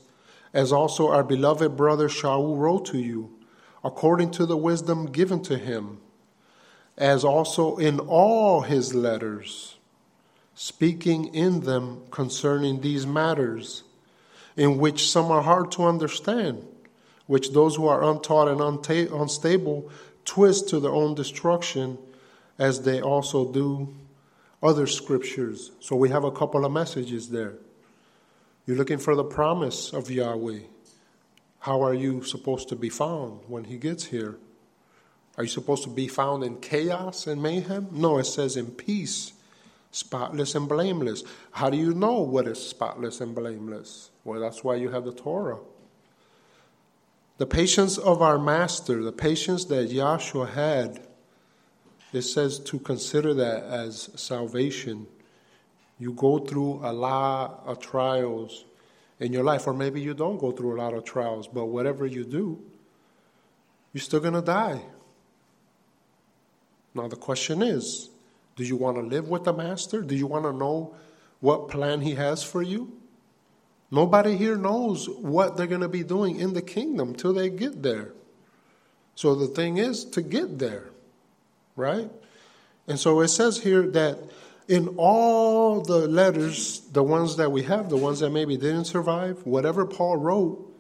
as 0.53 0.71
also 0.71 1.09
our 1.09 1.23
beloved 1.23 1.77
brother 1.77 2.09
Shaul 2.09 2.57
wrote 2.57 2.85
to 2.87 2.97
you, 2.97 3.31
according 3.83 4.31
to 4.31 4.45
the 4.45 4.57
wisdom 4.57 5.05
given 5.05 5.41
to 5.43 5.57
him. 5.57 5.99
As 6.97 7.23
also 7.23 7.77
in 7.77 7.99
all 7.99 8.61
his 8.61 8.95
letters, 8.95 9.75
speaking 10.53 11.33
in 11.35 11.61
them 11.61 12.03
concerning 12.09 12.81
these 12.81 13.05
matters, 13.05 13.83
in 14.55 14.77
which 14.77 15.09
some 15.09 15.29
are 15.29 15.41
hard 15.41 15.71
to 15.73 15.83
understand, 15.83 16.65
which 17.27 17.51
those 17.51 17.75
who 17.75 17.87
are 17.87 18.03
untaught 18.03 18.47
and 18.47 18.61
unstable 18.61 19.91
twist 20.25 20.67
to 20.69 20.79
their 20.79 20.91
own 20.91 21.15
destruction, 21.15 21.97
as 22.57 22.81
they 22.81 23.01
also 23.01 23.51
do 23.51 23.93
other 24.61 24.87
scriptures. 24.87 25.71
So 25.79 25.95
we 25.95 26.09
have 26.09 26.23
a 26.23 26.31
couple 26.31 26.65
of 26.65 26.71
messages 26.71 27.29
there. 27.29 27.53
You're 28.65 28.77
looking 28.77 28.97
for 28.97 29.15
the 29.15 29.23
promise 29.23 29.93
of 29.93 30.09
Yahweh. 30.09 30.61
How 31.59 31.83
are 31.83 31.93
you 31.93 32.23
supposed 32.23 32.69
to 32.69 32.75
be 32.75 32.89
found 32.89 33.41
when 33.47 33.65
he 33.65 33.77
gets 33.77 34.05
here? 34.05 34.37
Are 35.37 35.43
you 35.43 35.49
supposed 35.49 35.83
to 35.83 35.89
be 35.89 36.07
found 36.07 36.43
in 36.43 36.59
chaos 36.61 37.27
and 37.27 37.41
mayhem? 37.43 37.89
No, 37.91 38.17
it 38.17 38.25
says 38.25 38.55
in 38.55 38.67
peace, 38.71 39.33
spotless 39.91 40.55
and 40.55 40.67
blameless. 40.67 41.23
How 41.51 41.69
do 41.69 41.77
you 41.77 41.93
know 41.93 42.21
what 42.21 42.47
is 42.47 42.65
spotless 42.65 43.21
and 43.21 43.35
blameless? 43.35 44.11
Well, 44.23 44.39
that's 44.39 44.63
why 44.63 44.75
you 44.75 44.89
have 44.89 45.05
the 45.05 45.13
Torah. 45.13 45.59
The 47.37 47.45
patience 47.45 47.97
of 47.97 48.21
our 48.21 48.39
Master, 48.39 49.03
the 49.03 49.11
patience 49.11 49.65
that 49.65 49.89
Yahshua 49.89 50.53
had, 50.53 51.05
it 52.13 52.21
says 52.21 52.59
to 52.59 52.79
consider 52.79 53.33
that 53.33 53.63
as 53.63 54.09
salvation. 54.15 55.05
You 55.99 56.13
go 56.13 56.39
through 56.39 56.79
a 56.81 56.93
lot 56.93 57.61
of 57.65 57.79
trials 57.79 58.63
in 59.19 59.33
your 59.33 59.43
life, 59.43 59.67
or 59.67 59.73
maybe 59.73 59.99
you 59.99 60.13
don't 60.13 60.37
go 60.37 60.51
through 60.51 60.77
a 60.77 60.79
lot 60.81 60.93
of 60.93 61.03
trials, 61.03 61.47
but 61.47 61.65
whatever 61.65 62.05
you 62.05 62.23
do, 62.23 62.61
you're 63.91 64.01
still 64.01 64.21
going 64.21 64.33
to 64.33 64.41
die. 64.41 64.81
Now, 66.93 67.09
the 67.09 67.17
question 67.17 67.61
is 67.61 68.09
do 68.55 68.63
you 68.63 68.77
want 68.77 68.95
to 68.95 69.03
live 69.03 69.27
with 69.27 69.43
the 69.43 69.53
Master? 69.53 70.01
Do 70.01 70.15
you 70.15 70.27
want 70.27 70.45
to 70.45 70.53
know 70.53 70.95
what 71.41 71.67
plan 71.67 71.99
He 71.99 72.15
has 72.15 72.43
for 72.43 72.61
you? 72.61 72.97
Nobody 73.95 74.35
here 74.35 74.57
knows 74.57 75.07
what 75.07 75.55
they're 75.55 75.67
going 75.67 75.79
to 75.79 75.87
be 75.87 76.03
doing 76.03 76.37
in 76.37 76.51
the 76.51 76.61
kingdom 76.61 77.15
till 77.15 77.31
they 77.31 77.49
get 77.49 77.81
there. 77.81 78.11
So 79.15 79.35
the 79.35 79.47
thing 79.47 79.77
is 79.77 80.03
to 80.03 80.21
get 80.21 80.59
there, 80.59 80.89
right? 81.77 82.11
And 82.89 82.99
so 82.99 83.21
it 83.21 83.29
says 83.29 83.57
here 83.59 83.87
that 83.91 84.19
in 84.67 84.95
all 84.97 85.79
the 85.79 86.09
letters, 86.09 86.81
the 86.91 87.03
ones 87.03 87.37
that 87.37 87.53
we 87.53 87.63
have, 87.63 87.89
the 87.89 87.95
ones 87.95 88.19
that 88.19 88.31
maybe 88.31 88.57
didn't 88.57 88.83
survive, 88.83 89.45
whatever 89.45 89.85
Paul 89.85 90.17
wrote, 90.17 90.75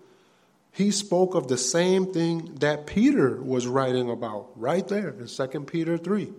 he 0.73 0.91
spoke 0.91 1.35
of 1.35 1.47
the 1.47 1.57
same 1.57 2.11
thing 2.11 2.55
that 2.55 2.85
Peter 2.85 3.41
was 3.41 3.65
writing 3.65 4.09
about 4.09 4.49
right 4.57 4.85
there 4.89 5.11
in 5.11 5.27
2 5.27 5.47
Peter 5.61 5.97
3. 5.97 6.33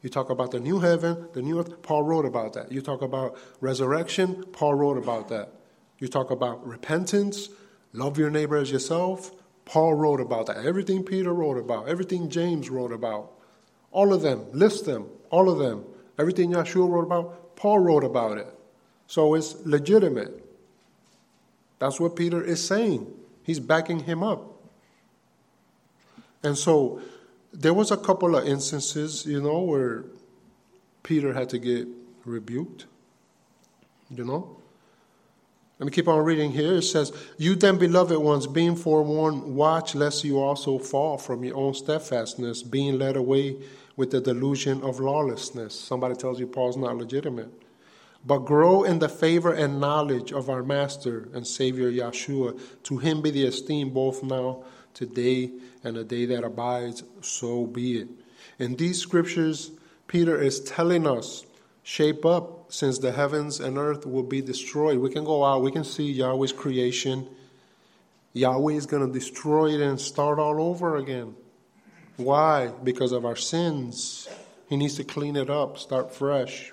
You 0.00 0.08
talk 0.08 0.30
about 0.30 0.50
the 0.50 0.60
new 0.60 0.80
heaven, 0.80 1.28
the 1.34 1.42
new 1.42 1.60
earth, 1.60 1.82
Paul 1.82 2.04
wrote 2.04 2.24
about 2.24 2.54
that. 2.54 2.72
You 2.72 2.80
talk 2.80 3.02
about 3.02 3.36
resurrection, 3.60 4.44
Paul 4.44 4.76
wrote 4.76 4.96
about 4.96 5.28
that. 5.28 5.50
You 5.98 6.08
talk 6.08 6.30
about 6.30 6.66
repentance, 6.66 7.48
love 7.92 8.18
your 8.18 8.30
neighbor 8.30 8.56
as 8.56 8.70
yourself, 8.70 9.30
Paul 9.64 9.94
wrote 9.94 10.20
about 10.20 10.46
that. 10.46 10.58
Everything 10.58 11.02
Peter 11.02 11.32
wrote 11.32 11.58
about, 11.58 11.88
everything 11.88 12.28
James 12.28 12.68
wrote 12.68 12.92
about, 12.92 13.32
all 13.90 14.12
of 14.12 14.22
them, 14.22 14.46
list 14.52 14.86
them, 14.86 15.06
all 15.30 15.48
of 15.48 15.58
them. 15.58 15.84
Everything 16.18 16.50
Yeshua 16.50 16.88
wrote 16.88 17.04
about, 17.04 17.56
Paul 17.56 17.78
wrote 17.78 18.04
about 18.04 18.38
it. 18.38 18.46
So 19.06 19.34
it's 19.34 19.54
legitimate. 19.64 20.44
That's 21.78 22.00
what 22.00 22.16
Peter 22.16 22.42
is 22.42 22.64
saying. 22.64 23.12
He's 23.42 23.60
backing 23.60 24.00
him 24.00 24.22
up. 24.22 24.50
And 26.42 26.58
so 26.58 27.00
there 27.52 27.74
was 27.74 27.90
a 27.90 27.96
couple 27.96 28.36
of 28.36 28.46
instances, 28.46 29.24
you 29.26 29.40
know, 29.40 29.60
where 29.60 30.04
Peter 31.02 31.32
had 31.32 31.48
to 31.50 31.58
get 31.58 31.86
rebuked. 32.24 32.86
You 34.10 34.24
know? 34.24 34.56
Let 35.78 35.86
me 35.86 35.92
keep 35.92 36.06
on 36.06 36.24
reading 36.24 36.52
here. 36.52 36.76
It 36.76 36.82
says, 36.82 37.12
You 37.36 37.56
then, 37.56 37.78
beloved 37.78 38.18
ones, 38.18 38.46
being 38.46 38.76
forewarned, 38.76 39.42
watch 39.42 39.94
lest 39.94 40.24
you 40.24 40.40
also 40.40 40.78
fall 40.78 41.18
from 41.18 41.42
your 41.42 41.56
own 41.56 41.74
steadfastness, 41.74 42.62
being 42.62 42.98
led 42.98 43.16
away 43.16 43.56
with 43.96 44.10
the 44.10 44.20
delusion 44.20 44.82
of 44.82 45.00
lawlessness. 45.00 45.78
Somebody 45.78 46.14
tells 46.14 46.38
you 46.38 46.46
Paul's 46.46 46.76
not 46.76 46.96
legitimate 46.96 47.50
but 48.26 48.38
grow 48.38 48.84
in 48.84 48.98
the 48.98 49.08
favor 49.08 49.52
and 49.52 49.80
knowledge 49.80 50.32
of 50.32 50.48
our 50.48 50.62
Master 50.62 51.28
and 51.34 51.46
Savior 51.46 51.90
Yeshua. 51.90 52.58
To 52.84 52.98
him 52.98 53.20
be 53.20 53.30
the 53.30 53.46
esteem 53.46 53.90
both 53.90 54.22
now, 54.22 54.64
today, 54.94 55.50
and 55.82 55.96
the 55.96 56.04
day 56.04 56.24
that 56.26 56.44
abides, 56.44 57.02
so 57.20 57.66
be 57.66 57.98
it. 57.98 58.08
In 58.58 58.76
these 58.76 59.00
scriptures, 59.00 59.72
Peter 60.06 60.40
is 60.40 60.60
telling 60.60 61.06
us, 61.06 61.44
shape 61.84 62.24
up, 62.24 62.72
since 62.72 62.98
the 62.98 63.12
heavens 63.12 63.60
and 63.60 63.78
earth 63.78 64.06
will 64.06 64.22
be 64.24 64.40
destroyed. 64.40 64.98
We 64.98 65.10
can 65.10 65.22
go 65.22 65.44
out, 65.44 65.62
we 65.62 65.70
can 65.70 65.84
see 65.84 66.10
Yahweh's 66.10 66.52
creation. 66.52 67.28
Yahweh 68.32 68.72
is 68.72 68.86
going 68.86 69.06
to 69.06 69.12
destroy 69.12 69.74
it 69.74 69.80
and 69.80 70.00
start 70.00 70.40
all 70.40 70.60
over 70.60 70.96
again. 70.96 71.36
Why? 72.16 72.72
Because 72.82 73.12
of 73.12 73.24
our 73.24 73.36
sins. 73.36 74.28
He 74.66 74.76
needs 74.76 74.96
to 74.96 75.04
clean 75.04 75.36
it 75.36 75.50
up, 75.50 75.78
start 75.78 76.12
fresh. 76.12 76.72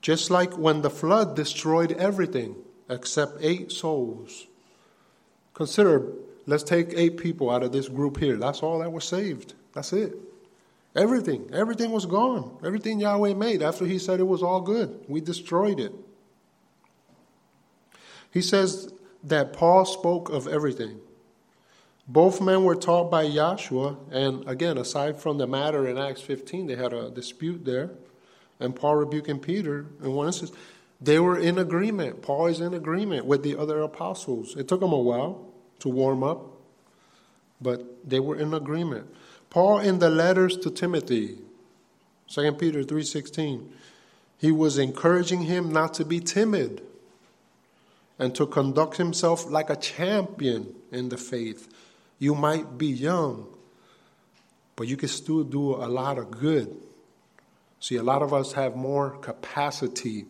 Just 0.00 0.30
like 0.30 0.56
when 0.58 0.82
the 0.82 0.90
flood 0.90 1.36
destroyed 1.36 1.92
everything 1.92 2.56
except 2.88 3.38
eight 3.40 3.72
souls. 3.72 4.46
Consider, 5.52 6.12
let's 6.46 6.62
take 6.62 6.92
eight 6.94 7.18
people 7.18 7.50
out 7.50 7.62
of 7.62 7.72
this 7.72 7.88
group 7.88 8.18
here. 8.18 8.36
That's 8.36 8.62
all 8.62 8.78
that 8.80 8.90
was 8.90 9.04
saved. 9.04 9.54
That's 9.74 9.92
it. 9.92 10.16
Everything, 10.96 11.50
everything 11.52 11.90
was 11.90 12.06
gone. 12.06 12.58
Everything 12.64 13.00
Yahweh 13.00 13.34
made 13.34 13.62
after 13.62 13.84
He 13.84 13.98
said 13.98 14.20
it 14.20 14.24
was 14.24 14.42
all 14.42 14.60
good. 14.60 15.04
We 15.08 15.20
destroyed 15.20 15.80
it. 15.80 15.92
He 18.30 18.42
says 18.42 18.92
that 19.22 19.52
Paul 19.52 19.84
spoke 19.84 20.28
of 20.28 20.46
everything. 20.46 21.00
Both 22.06 22.40
men 22.40 22.64
were 22.64 22.74
taught 22.74 23.10
by 23.10 23.24
Yahshua, 23.26 23.96
and 24.12 24.46
again, 24.48 24.76
aside 24.76 25.18
from 25.20 25.38
the 25.38 25.46
matter 25.46 25.88
in 25.88 25.96
Acts 25.96 26.20
15, 26.20 26.66
they 26.66 26.76
had 26.76 26.92
a 26.92 27.10
dispute 27.10 27.64
there 27.64 27.90
and 28.60 28.74
Paul 28.74 28.96
rebuking 28.96 29.38
Peter 29.38 29.86
in 30.02 30.12
one 30.12 30.28
instance, 30.28 30.52
they 31.00 31.18
were 31.18 31.38
in 31.38 31.58
agreement. 31.58 32.22
Paul 32.22 32.46
is 32.46 32.60
in 32.60 32.74
agreement 32.74 33.26
with 33.26 33.42
the 33.42 33.56
other 33.56 33.80
apostles. 33.82 34.56
It 34.56 34.68
took 34.68 34.80
them 34.80 34.92
a 34.92 34.98
while 34.98 35.52
to 35.80 35.88
warm 35.88 36.22
up, 36.22 36.50
but 37.60 38.08
they 38.08 38.20
were 38.20 38.36
in 38.36 38.54
agreement. 38.54 39.06
Paul 39.54 39.78
in 39.78 40.00
the 40.00 40.10
letters 40.10 40.56
to 40.56 40.70
Timothy, 40.72 41.38
2 42.26 42.58
Peter 42.58 42.82
3:16, 42.82 43.70
he 44.36 44.50
was 44.50 44.78
encouraging 44.78 45.42
him 45.42 45.70
not 45.70 45.94
to 45.94 46.04
be 46.04 46.18
timid 46.18 46.82
and 48.18 48.34
to 48.34 48.48
conduct 48.48 48.96
himself 48.96 49.48
like 49.48 49.70
a 49.70 49.76
champion 49.76 50.74
in 50.90 51.08
the 51.08 51.16
faith. 51.16 51.68
You 52.18 52.34
might 52.34 52.76
be 52.76 52.88
young, 52.88 53.46
but 54.74 54.88
you 54.88 54.96
can 54.96 55.08
still 55.08 55.44
do 55.44 55.76
a 55.76 55.86
lot 55.86 56.18
of 56.18 56.32
good 56.32 56.74
See, 57.84 57.96
a 57.96 58.02
lot 58.02 58.22
of 58.22 58.32
us 58.32 58.52
have 58.52 58.76
more 58.76 59.10
capacity. 59.18 60.24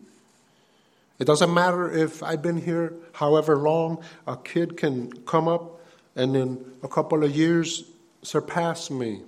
It 1.19 1.23
doesn't 1.23 1.53
matter 1.53 1.89
if 1.89 2.21
I've 2.21 2.41
been 2.41 2.57
here 2.57 2.93
however 3.13 3.55
long, 3.55 4.03
a 4.27 4.35
kid 4.35 4.75
can 4.75 5.09
come 5.23 5.47
up 5.47 5.79
and 6.17 6.35
in 6.35 6.65
a 6.83 6.89
couple 6.89 7.23
of 7.23 7.33
years 7.33 7.85
surpass 8.25 8.89
me. 8.89 9.21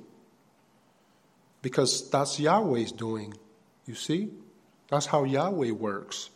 Because 1.61 2.09
that's 2.09 2.39
Yahweh's 2.39 2.91
doing. 2.91 3.33
You 3.85 3.95
see? 3.95 4.29
That's 4.89 5.05
how 5.05 5.23
Yahweh 5.23 5.71
works. 5.71 6.29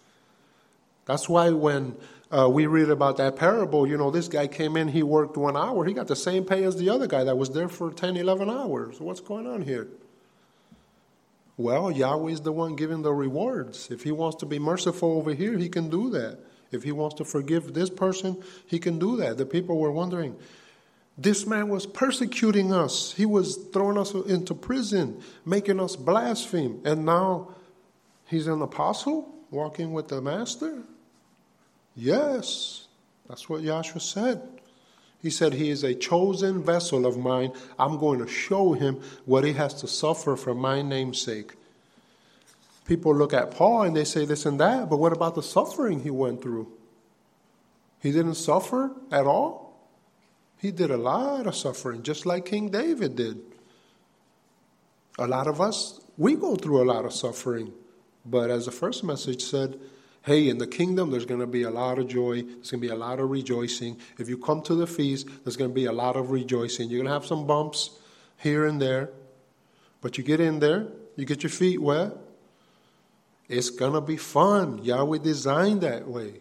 That's 1.05 1.27
why 1.27 1.49
when 1.51 1.95
uh, 2.31 2.49
we 2.49 2.65
read 2.65 2.89
about 2.89 3.17
that 3.17 3.35
parable, 3.35 3.87
you 3.87 3.97
know, 3.97 4.11
this 4.11 4.27
guy 4.27 4.47
came 4.47 4.77
in, 4.77 4.87
he 4.87 5.03
worked 5.03 5.37
one 5.37 5.57
hour, 5.57 5.85
he 5.85 5.93
got 5.93 6.07
the 6.07 6.15
same 6.15 6.45
pay 6.45 6.63
as 6.63 6.77
the 6.77 6.89
other 6.89 7.07
guy 7.07 7.23
that 7.23 7.37
was 7.37 7.49
there 7.49 7.67
for 7.67 7.91
10, 7.91 8.17
11 8.17 8.49
hours. 8.49 8.99
What's 8.99 9.19
going 9.19 9.47
on 9.47 9.61
here? 9.61 9.87
Well, 11.57 11.91
Yahweh 11.91 12.31
is 12.31 12.41
the 12.41 12.51
one 12.51 12.75
giving 12.75 13.01
the 13.01 13.13
rewards. 13.13 13.91
If 13.91 14.03
He 14.03 14.11
wants 14.11 14.37
to 14.37 14.45
be 14.45 14.59
merciful 14.59 15.17
over 15.17 15.33
here, 15.33 15.57
He 15.57 15.69
can 15.69 15.89
do 15.89 16.09
that. 16.11 16.39
If 16.71 16.83
He 16.83 16.91
wants 16.91 17.15
to 17.15 17.25
forgive 17.25 17.73
this 17.73 17.89
person, 17.89 18.41
He 18.65 18.79
can 18.79 18.97
do 18.97 19.17
that. 19.17 19.37
The 19.37 19.45
people 19.45 19.77
were 19.77 19.91
wondering, 19.91 20.35
this 21.17 21.45
man 21.45 21.69
was 21.69 21.85
persecuting 21.85 22.73
us. 22.73 23.13
He 23.13 23.25
was 23.25 23.57
throwing 23.73 23.97
us 23.97 24.13
into 24.13 24.53
prison, 24.55 25.21
making 25.45 25.79
us 25.79 25.95
blaspheme. 25.95 26.81
And 26.85 27.05
now 27.05 27.55
he's 28.25 28.47
an 28.47 28.61
apostle 28.61 29.31
walking 29.51 29.91
with 29.91 30.07
the 30.07 30.21
master? 30.21 30.81
Yes, 31.95 32.87
that's 33.27 33.49
what 33.49 33.61
Yahshua 33.61 34.01
said. 34.01 34.41
He 35.21 35.29
said, 35.29 35.53
He 35.53 35.69
is 35.69 35.83
a 35.83 35.93
chosen 35.93 36.63
vessel 36.63 37.05
of 37.05 37.17
mine. 37.17 37.51
I'm 37.77 37.99
going 37.99 38.19
to 38.19 38.27
show 38.27 38.73
him 38.73 39.01
what 39.25 39.43
he 39.43 39.53
has 39.53 39.73
to 39.75 39.87
suffer 39.87 40.35
for 40.35 40.55
my 40.55 40.81
name's 40.81 41.21
sake. 41.21 41.53
People 42.85 43.15
look 43.15 43.33
at 43.33 43.51
Paul 43.51 43.83
and 43.83 43.95
they 43.95 44.05
say 44.05 44.25
this 44.25 44.45
and 44.45 44.59
that, 44.59 44.89
but 44.89 44.97
what 44.97 45.13
about 45.13 45.35
the 45.35 45.43
suffering 45.43 46.01
he 46.01 46.09
went 46.09 46.41
through? 46.41 46.71
He 48.01 48.11
didn't 48.11 48.35
suffer 48.35 48.91
at 49.11 49.27
all? 49.27 49.70
He 50.61 50.71
did 50.71 50.91
a 50.91 50.97
lot 50.97 51.47
of 51.47 51.55
suffering, 51.55 52.03
just 52.03 52.27
like 52.27 52.45
King 52.45 52.69
David 52.69 53.15
did. 53.15 53.41
A 55.17 55.25
lot 55.25 55.47
of 55.47 55.59
us, 55.59 55.99
we 56.19 56.35
go 56.35 56.55
through 56.55 56.83
a 56.83 56.85
lot 56.85 57.03
of 57.03 57.13
suffering. 57.13 57.73
But 58.23 58.51
as 58.51 58.67
the 58.67 58.71
first 58.71 59.03
message 59.03 59.41
said, 59.41 59.79
hey, 60.21 60.49
in 60.49 60.59
the 60.59 60.67
kingdom, 60.67 61.09
there's 61.09 61.25
going 61.25 61.39
to 61.39 61.47
be 61.47 61.63
a 61.63 61.71
lot 61.71 61.97
of 61.97 62.07
joy. 62.07 62.43
There's 62.43 62.69
going 62.69 62.79
to 62.79 62.87
be 62.87 62.93
a 62.93 62.95
lot 62.95 63.19
of 63.19 63.31
rejoicing. 63.31 63.97
If 64.19 64.29
you 64.29 64.37
come 64.37 64.61
to 64.63 64.75
the 64.75 64.85
feast, 64.85 65.27
there's 65.43 65.57
going 65.57 65.71
to 65.71 65.73
be 65.73 65.85
a 65.85 65.91
lot 65.91 66.15
of 66.15 66.29
rejoicing. 66.29 66.91
You're 66.91 66.99
going 66.99 67.07
to 67.07 67.13
have 67.13 67.25
some 67.25 67.47
bumps 67.47 67.89
here 68.37 68.67
and 68.67 68.79
there. 68.79 69.09
But 69.99 70.19
you 70.19 70.23
get 70.23 70.39
in 70.39 70.59
there, 70.59 70.89
you 71.15 71.25
get 71.25 71.41
your 71.41 71.49
feet 71.49 71.81
wet. 71.81 72.11
It's 73.49 73.71
going 73.71 73.93
to 73.93 74.01
be 74.01 74.17
fun. 74.17 74.83
Yahweh 74.83 75.17
designed 75.17 75.81
that 75.81 76.07
way. 76.07 76.35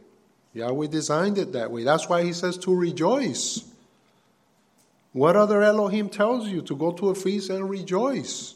Yahweh 0.52 0.88
designed 0.88 1.38
it 1.38 1.52
that 1.52 1.70
way. 1.70 1.84
That's 1.84 2.06
why 2.06 2.22
he 2.22 2.34
says 2.34 2.58
to 2.58 2.74
rejoice. 2.74 3.64
What 5.12 5.36
other 5.36 5.62
Elohim 5.62 6.08
tells 6.08 6.48
you 6.48 6.62
to 6.62 6.76
go 6.76 6.92
to 6.92 7.10
a 7.10 7.14
feast 7.14 7.50
and 7.50 7.68
rejoice? 7.68 8.54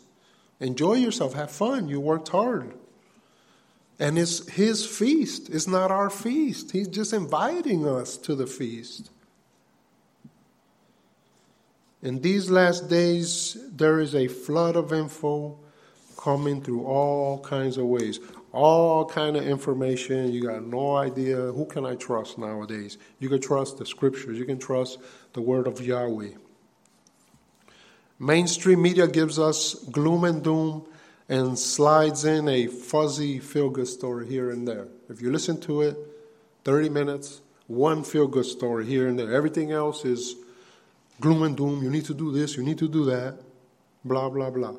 Enjoy 0.60 0.94
yourself, 0.94 1.34
have 1.34 1.50
fun. 1.50 1.88
You 1.88 2.00
worked 2.00 2.28
hard. 2.28 2.74
And 3.98 4.18
it's 4.18 4.48
his 4.48 4.84
feast, 4.84 5.48
it's 5.50 5.68
not 5.68 5.90
our 5.90 6.10
feast. 6.10 6.72
He's 6.72 6.88
just 6.88 7.12
inviting 7.12 7.86
us 7.86 8.16
to 8.18 8.34
the 8.34 8.46
feast. 8.46 9.10
In 12.02 12.20
these 12.20 12.50
last 12.50 12.88
days, 12.88 13.56
there 13.70 14.00
is 14.00 14.14
a 14.14 14.28
flood 14.28 14.76
of 14.76 14.92
info 14.92 15.58
coming 16.16 16.62
through 16.62 16.84
all 16.84 17.38
kinds 17.40 17.76
of 17.76 17.86
ways 17.86 18.20
all 18.54 19.04
kind 19.04 19.36
of 19.36 19.44
information 19.44 20.30
you 20.32 20.40
got 20.44 20.64
no 20.64 20.96
idea 20.96 21.36
who 21.36 21.66
can 21.66 21.84
i 21.84 21.94
trust 21.96 22.38
nowadays 22.38 22.98
you 23.18 23.28
can 23.28 23.40
trust 23.40 23.78
the 23.78 23.84
scriptures 23.84 24.38
you 24.38 24.44
can 24.44 24.58
trust 24.58 24.98
the 25.32 25.40
word 25.40 25.66
of 25.66 25.80
yahweh 25.80 26.30
Mainstream 28.18 28.80
media 28.80 29.08
gives 29.08 29.38
us 29.38 29.74
gloom 29.74 30.24
and 30.24 30.42
doom 30.42 30.86
and 31.28 31.58
slides 31.58 32.24
in 32.24 32.48
a 32.48 32.66
fuzzy 32.66 33.38
feel 33.38 33.70
good 33.70 33.88
story 33.88 34.26
here 34.26 34.50
and 34.50 34.68
there. 34.68 34.88
If 35.08 35.20
you 35.20 35.32
listen 35.32 35.60
to 35.62 35.82
it, 35.82 35.96
30 36.64 36.90
minutes, 36.90 37.40
one 37.66 38.04
feel 38.04 38.26
good 38.26 38.46
story 38.46 38.86
here 38.86 39.08
and 39.08 39.18
there. 39.18 39.32
Everything 39.32 39.72
else 39.72 40.04
is 40.04 40.36
gloom 41.20 41.42
and 41.42 41.56
doom. 41.56 41.82
You 41.82 41.90
need 41.90 42.04
to 42.06 42.14
do 42.14 42.30
this, 42.32 42.56
you 42.56 42.62
need 42.62 42.78
to 42.78 42.88
do 42.88 43.04
that, 43.06 43.38
blah, 44.04 44.28
blah, 44.28 44.50
blah. 44.50 44.74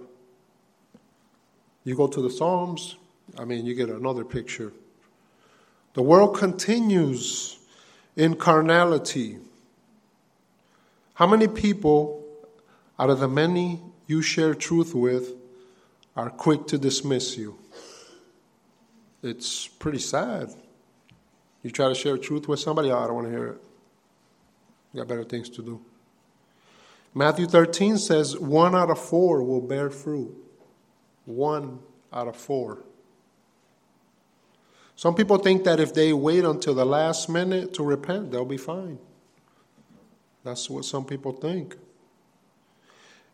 You 1.83 1.95
go 1.95 2.07
to 2.07 2.21
the 2.21 2.29
Psalms, 2.29 2.95
I 3.37 3.45
mean, 3.45 3.65
you 3.65 3.75
get 3.75 3.89
another 3.89 4.23
picture. 4.23 4.71
The 5.93 6.01
world 6.01 6.37
continues 6.37 7.57
in 8.15 8.35
carnality. 8.35 9.37
How 11.13 11.27
many 11.27 11.47
people 11.47 12.24
out 12.97 13.09
of 13.09 13.19
the 13.19 13.27
many 13.27 13.81
you 14.07 14.21
share 14.21 14.53
truth 14.53 14.93
with, 14.93 15.33
are 16.15 16.29
quick 16.29 16.67
to 16.67 16.77
dismiss 16.77 17.37
you. 17.37 17.57
It's 19.21 19.67
pretty 19.67 19.99
sad. 19.99 20.49
You 21.63 21.71
try 21.71 21.89
to 21.89 21.95
share 21.95 22.17
truth 22.17 22.47
with 22.47 22.59
somebody, 22.59 22.91
oh, 22.91 22.97
I 22.97 23.07
don't 23.07 23.15
want 23.15 23.27
to 23.27 23.31
hear 23.31 23.47
it. 23.47 23.61
You 24.93 24.99
got 24.99 25.07
better 25.07 25.23
things 25.23 25.49
to 25.49 25.61
do. 25.61 25.81
Matthew 27.13 27.47
13 27.47 27.97
says, 27.97 28.37
one 28.37 28.75
out 28.75 28.89
of 28.89 28.99
four 28.99 29.41
will 29.41 29.61
bear 29.61 29.89
fruit. 29.89 30.35
One 31.25 31.79
out 32.13 32.27
of 32.27 32.35
four. 32.35 32.83
Some 34.95 35.15
people 35.15 35.37
think 35.37 35.63
that 35.63 35.79
if 35.79 35.93
they 35.93 36.13
wait 36.13 36.45
until 36.45 36.73
the 36.73 36.85
last 36.85 37.27
minute 37.29 37.73
to 37.73 37.83
repent, 37.83 38.31
they'll 38.31 38.45
be 38.45 38.57
fine. 38.57 38.99
That's 40.43 40.69
what 40.69 40.85
some 40.85 41.05
people 41.05 41.33
think. 41.33 41.75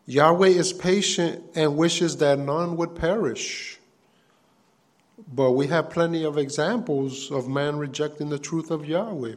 Yahweh 0.06 0.48
is 0.48 0.72
patient 0.72 1.44
and 1.54 1.76
wishes 1.76 2.16
that 2.18 2.38
none 2.38 2.76
would 2.76 2.94
perish. 2.94 3.78
But 5.32 5.52
we 5.52 5.68
have 5.68 5.90
plenty 5.90 6.24
of 6.24 6.36
examples 6.36 7.30
of 7.30 7.48
man 7.48 7.76
rejecting 7.76 8.28
the 8.28 8.38
truth 8.38 8.70
of 8.70 8.84
Yahweh. 8.84 9.36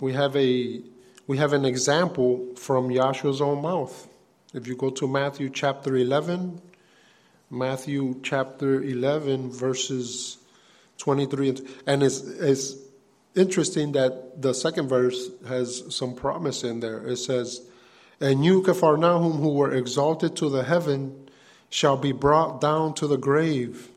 We 0.00 0.14
have 0.14 0.34
a 0.34 0.80
we 1.26 1.36
have 1.36 1.52
an 1.52 1.64
example 1.64 2.54
from 2.56 2.88
Yahshua's 2.88 3.40
own 3.40 3.62
mouth. 3.62 4.08
If 4.52 4.66
you 4.66 4.74
go 4.74 4.90
to 4.90 5.06
Matthew 5.06 5.48
chapter 5.50 5.94
11, 5.94 6.60
Matthew 7.50 8.18
chapter 8.22 8.82
11 8.82 9.52
verses 9.52 10.38
23 10.98 11.58
and 11.86 12.02
it's, 12.02 12.20
it's 12.20 12.74
interesting 13.34 13.92
that 13.92 14.40
the 14.40 14.54
second 14.54 14.88
verse 14.88 15.30
has 15.46 15.94
some 15.94 16.14
promise 16.14 16.64
in 16.64 16.80
there. 16.80 17.06
It 17.06 17.16
says, 17.16 17.62
And 18.20 18.44
you, 18.44 18.62
Capharnaum, 18.62 19.38
who 19.38 19.52
were 19.52 19.74
exalted 19.74 20.36
to 20.36 20.48
the 20.48 20.64
heaven, 20.64 21.28
shall 21.68 21.96
be 21.96 22.12
brought 22.12 22.60
down 22.60 22.94
to 22.94 23.06
the 23.06 23.16
grave. 23.16 23.90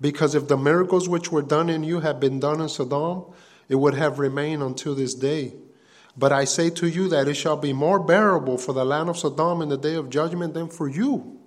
Because 0.00 0.34
if 0.34 0.48
the 0.48 0.56
miracles 0.56 1.08
which 1.08 1.30
were 1.30 1.42
done 1.42 1.70
in 1.70 1.84
you 1.84 2.00
had 2.00 2.18
been 2.18 2.40
done 2.40 2.60
in 2.60 2.68
Sodom, 2.68 3.24
it 3.68 3.76
would 3.76 3.94
have 3.94 4.18
remained 4.18 4.62
until 4.62 4.94
this 4.94 5.14
day. 5.14 5.54
But 6.16 6.32
I 6.32 6.44
say 6.44 6.68
to 6.70 6.88
you 6.88 7.08
that 7.08 7.28
it 7.28 7.34
shall 7.34 7.56
be 7.56 7.72
more 7.72 7.98
bearable 7.98 8.58
for 8.58 8.72
the 8.72 8.84
land 8.84 9.08
of 9.08 9.18
Sodom 9.18 9.62
in 9.62 9.68
the 9.68 9.78
day 9.78 9.94
of 9.94 10.10
judgment 10.10 10.54
than 10.54 10.68
for 10.68 10.88
you. 10.88 11.38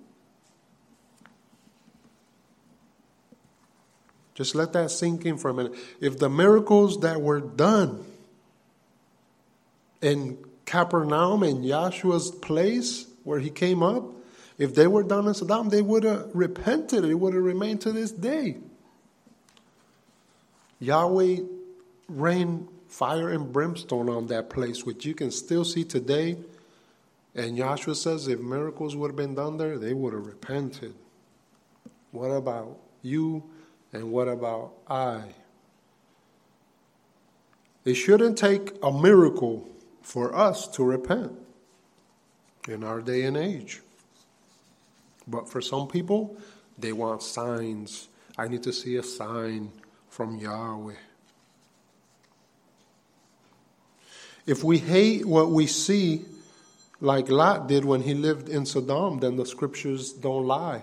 Just 4.36 4.54
let 4.54 4.74
that 4.74 4.90
sink 4.90 5.24
in 5.24 5.38
for 5.38 5.48
a 5.48 5.54
minute. 5.54 5.74
If 5.98 6.18
the 6.18 6.28
miracles 6.28 7.00
that 7.00 7.22
were 7.22 7.40
done 7.40 8.04
in 10.02 10.36
Capernaum, 10.66 11.42
in 11.42 11.62
Yahshua's 11.62 12.30
place 12.30 13.06
where 13.24 13.38
he 13.38 13.48
came 13.48 13.82
up, 13.82 14.04
if 14.58 14.74
they 14.74 14.86
were 14.86 15.02
done 15.02 15.26
in 15.26 15.32
Sodom, 15.32 15.70
they 15.70 15.80
would 15.80 16.04
have 16.04 16.28
repented. 16.34 17.06
It 17.06 17.14
would 17.14 17.32
have 17.32 17.42
remained 17.42 17.80
to 17.82 17.92
this 17.92 18.10
day. 18.10 18.58
Yahweh 20.80 21.38
rained 22.08 22.68
fire 22.88 23.30
and 23.30 23.50
brimstone 23.50 24.10
on 24.10 24.26
that 24.26 24.50
place, 24.50 24.84
which 24.84 25.06
you 25.06 25.14
can 25.14 25.30
still 25.30 25.64
see 25.64 25.82
today. 25.82 26.36
And 27.34 27.56
Yahshua 27.56 27.96
says 27.96 28.28
if 28.28 28.40
miracles 28.40 28.94
would 28.96 29.08
have 29.08 29.16
been 29.16 29.34
done 29.34 29.56
there, 29.56 29.78
they 29.78 29.94
would 29.94 30.12
have 30.12 30.26
repented. 30.26 30.94
What 32.10 32.28
about 32.28 32.78
you 33.00 33.44
and 33.92 34.10
what 34.10 34.28
about 34.28 34.72
I? 34.88 35.22
It 37.84 37.94
shouldn't 37.94 38.36
take 38.36 38.72
a 38.82 38.92
miracle 38.92 39.68
for 40.02 40.34
us 40.34 40.66
to 40.68 40.84
repent 40.84 41.32
in 42.68 42.82
our 42.82 43.00
day 43.00 43.22
and 43.22 43.36
age. 43.36 43.80
But 45.26 45.48
for 45.48 45.60
some 45.60 45.88
people, 45.88 46.36
they 46.78 46.92
want 46.92 47.22
signs. 47.22 48.08
I 48.36 48.48
need 48.48 48.62
to 48.64 48.72
see 48.72 48.96
a 48.96 49.02
sign 49.02 49.70
from 50.08 50.36
Yahweh. 50.36 50.94
If 54.46 54.62
we 54.62 54.78
hate 54.78 55.26
what 55.26 55.50
we 55.50 55.66
see, 55.66 56.24
like 57.00 57.28
Lot 57.28 57.66
did 57.66 57.84
when 57.84 58.02
he 58.02 58.14
lived 58.14 58.48
in 58.48 58.64
Sodom, 58.64 59.18
then 59.18 59.36
the 59.36 59.46
scriptures 59.46 60.12
don't 60.12 60.46
lie. 60.46 60.82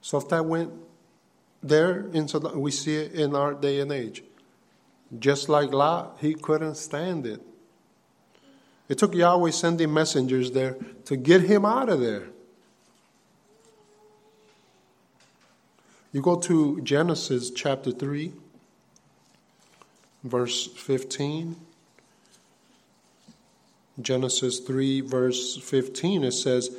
So 0.00 0.18
if 0.18 0.28
that 0.28 0.44
went 0.44 0.72
there 1.64 2.06
in 2.12 2.28
Sodom, 2.28 2.60
we 2.60 2.70
see 2.70 2.96
it 2.96 3.12
in 3.12 3.34
our 3.34 3.54
day 3.54 3.80
and 3.80 3.90
age. 3.90 4.22
Just 5.18 5.48
like 5.48 5.72
Lot, 5.72 6.18
he 6.20 6.34
couldn't 6.34 6.76
stand 6.76 7.26
it. 7.26 7.40
It 8.88 8.98
took 8.98 9.14
Yahweh 9.14 9.50
sending 9.50 9.92
messengers 9.92 10.50
there 10.50 10.76
to 11.06 11.16
get 11.16 11.42
him 11.42 11.64
out 11.64 11.88
of 11.88 12.00
there. 12.00 12.24
You 16.12 16.20
go 16.20 16.36
to 16.36 16.80
Genesis 16.82 17.50
chapter 17.50 17.90
3, 17.90 18.32
verse 20.22 20.66
15. 20.66 21.56
Genesis 24.00 24.58
3, 24.60 25.00
verse 25.02 25.56
15, 25.56 26.24
it 26.24 26.32
says, 26.32 26.76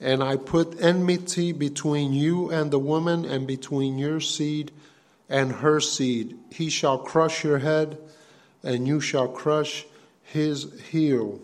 And 0.00 0.22
I 0.22 0.36
put 0.36 0.80
enmity 0.80 1.52
between 1.52 2.12
you 2.12 2.50
and 2.50 2.70
the 2.70 2.78
woman, 2.78 3.24
and 3.24 3.46
between 3.46 3.98
your 3.98 4.20
seed 4.20 4.70
and 5.28 5.52
her 5.52 5.80
seed. 5.80 6.38
He 6.50 6.70
shall 6.70 6.98
crush 6.98 7.44
your 7.44 7.58
head, 7.58 7.98
and 8.62 8.86
you 8.86 9.00
shall 9.00 9.28
crush 9.28 9.86
his 10.22 10.80
heel. 10.90 11.40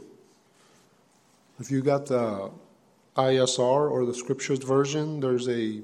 If 1.58 1.70
you 1.70 1.82
got 1.82 2.06
the 2.06 2.50
ISR 3.16 3.90
or 3.90 4.04
the 4.06 4.14
scriptures 4.14 4.58
version, 4.58 5.20
there's 5.20 5.48
a, 5.48 5.82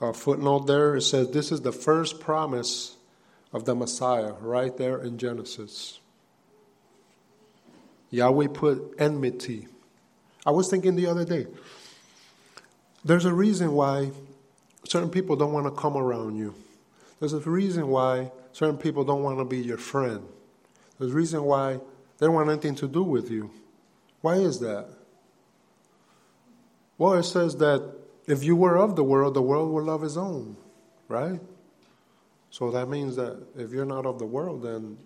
a 0.00 0.12
footnote 0.12 0.66
there. 0.66 0.96
It 0.96 1.02
says 1.02 1.30
this 1.30 1.52
is 1.52 1.60
the 1.60 1.72
first 1.72 2.20
promise 2.20 2.96
of 3.52 3.64
the 3.64 3.74
Messiah 3.74 4.32
right 4.40 4.76
there 4.76 5.00
in 5.00 5.18
Genesis. 5.18 6.00
Yahweh 8.10 8.48
put 8.52 8.94
enmity. 8.98 9.68
I 10.46 10.50
was 10.50 10.68
thinking 10.68 10.96
the 10.96 11.06
other 11.06 11.24
day, 11.24 11.46
there's 13.04 13.24
a 13.24 13.34
reason 13.34 13.72
why 13.72 14.10
certain 14.84 15.10
people 15.10 15.36
don't 15.36 15.52
want 15.52 15.66
to 15.66 15.80
come 15.80 15.96
around 15.96 16.36
you. 16.36 16.54
There's 17.20 17.32
a 17.32 17.40
reason 17.40 17.88
why 17.88 18.30
certain 18.52 18.78
people 18.78 19.04
don't 19.04 19.22
want 19.22 19.38
to 19.38 19.44
be 19.44 19.58
your 19.58 19.78
friend. 19.78 20.26
There's 20.98 21.12
a 21.12 21.14
reason 21.14 21.42
why 21.44 21.74
they 22.18 22.26
don't 22.26 22.34
want 22.34 22.50
anything 22.50 22.74
to 22.76 22.88
do 22.88 23.02
with 23.02 23.30
you. 23.30 23.50
Why 24.20 24.36
is 24.36 24.60
that? 24.60 24.88
Well, 26.96 27.14
it 27.14 27.24
says 27.24 27.56
that 27.56 27.92
if 28.26 28.42
you 28.42 28.56
were 28.56 28.76
of 28.76 28.96
the 28.96 29.04
world, 29.04 29.34
the 29.34 29.42
world 29.42 29.72
will 29.72 29.84
love 29.84 30.00
his 30.00 30.16
own, 30.16 30.56
right? 31.08 31.40
So 32.50 32.70
that 32.70 32.88
means 32.88 33.16
that 33.16 33.44
if 33.56 33.72
you're 33.72 33.84
not 33.84 34.06
of 34.06 34.18
the 34.18 34.26
world, 34.26 34.62
then 34.62 34.96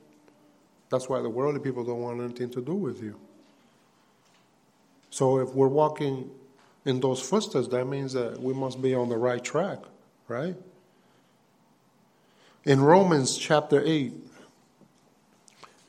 that's 0.90 1.08
why 1.08 1.20
the 1.20 1.30
worldly 1.30 1.60
people 1.60 1.84
don't 1.84 2.00
want 2.00 2.20
anything 2.20 2.50
to 2.50 2.60
do 2.60 2.74
with 2.74 3.02
you. 3.02 3.18
So 5.10 5.38
if 5.38 5.50
we're 5.54 5.68
walking 5.68 6.30
in 6.88 7.00
those 7.00 7.20
footsteps, 7.20 7.68
that 7.68 7.84
means 7.84 8.14
that 8.14 8.40
we 8.40 8.54
must 8.54 8.80
be 8.80 8.94
on 8.94 9.10
the 9.10 9.16
right 9.16 9.44
track, 9.44 9.78
right? 10.26 10.56
In 12.64 12.80
Romans 12.80 13.36
chapter 13.36 13.82
8, 13.84 14.14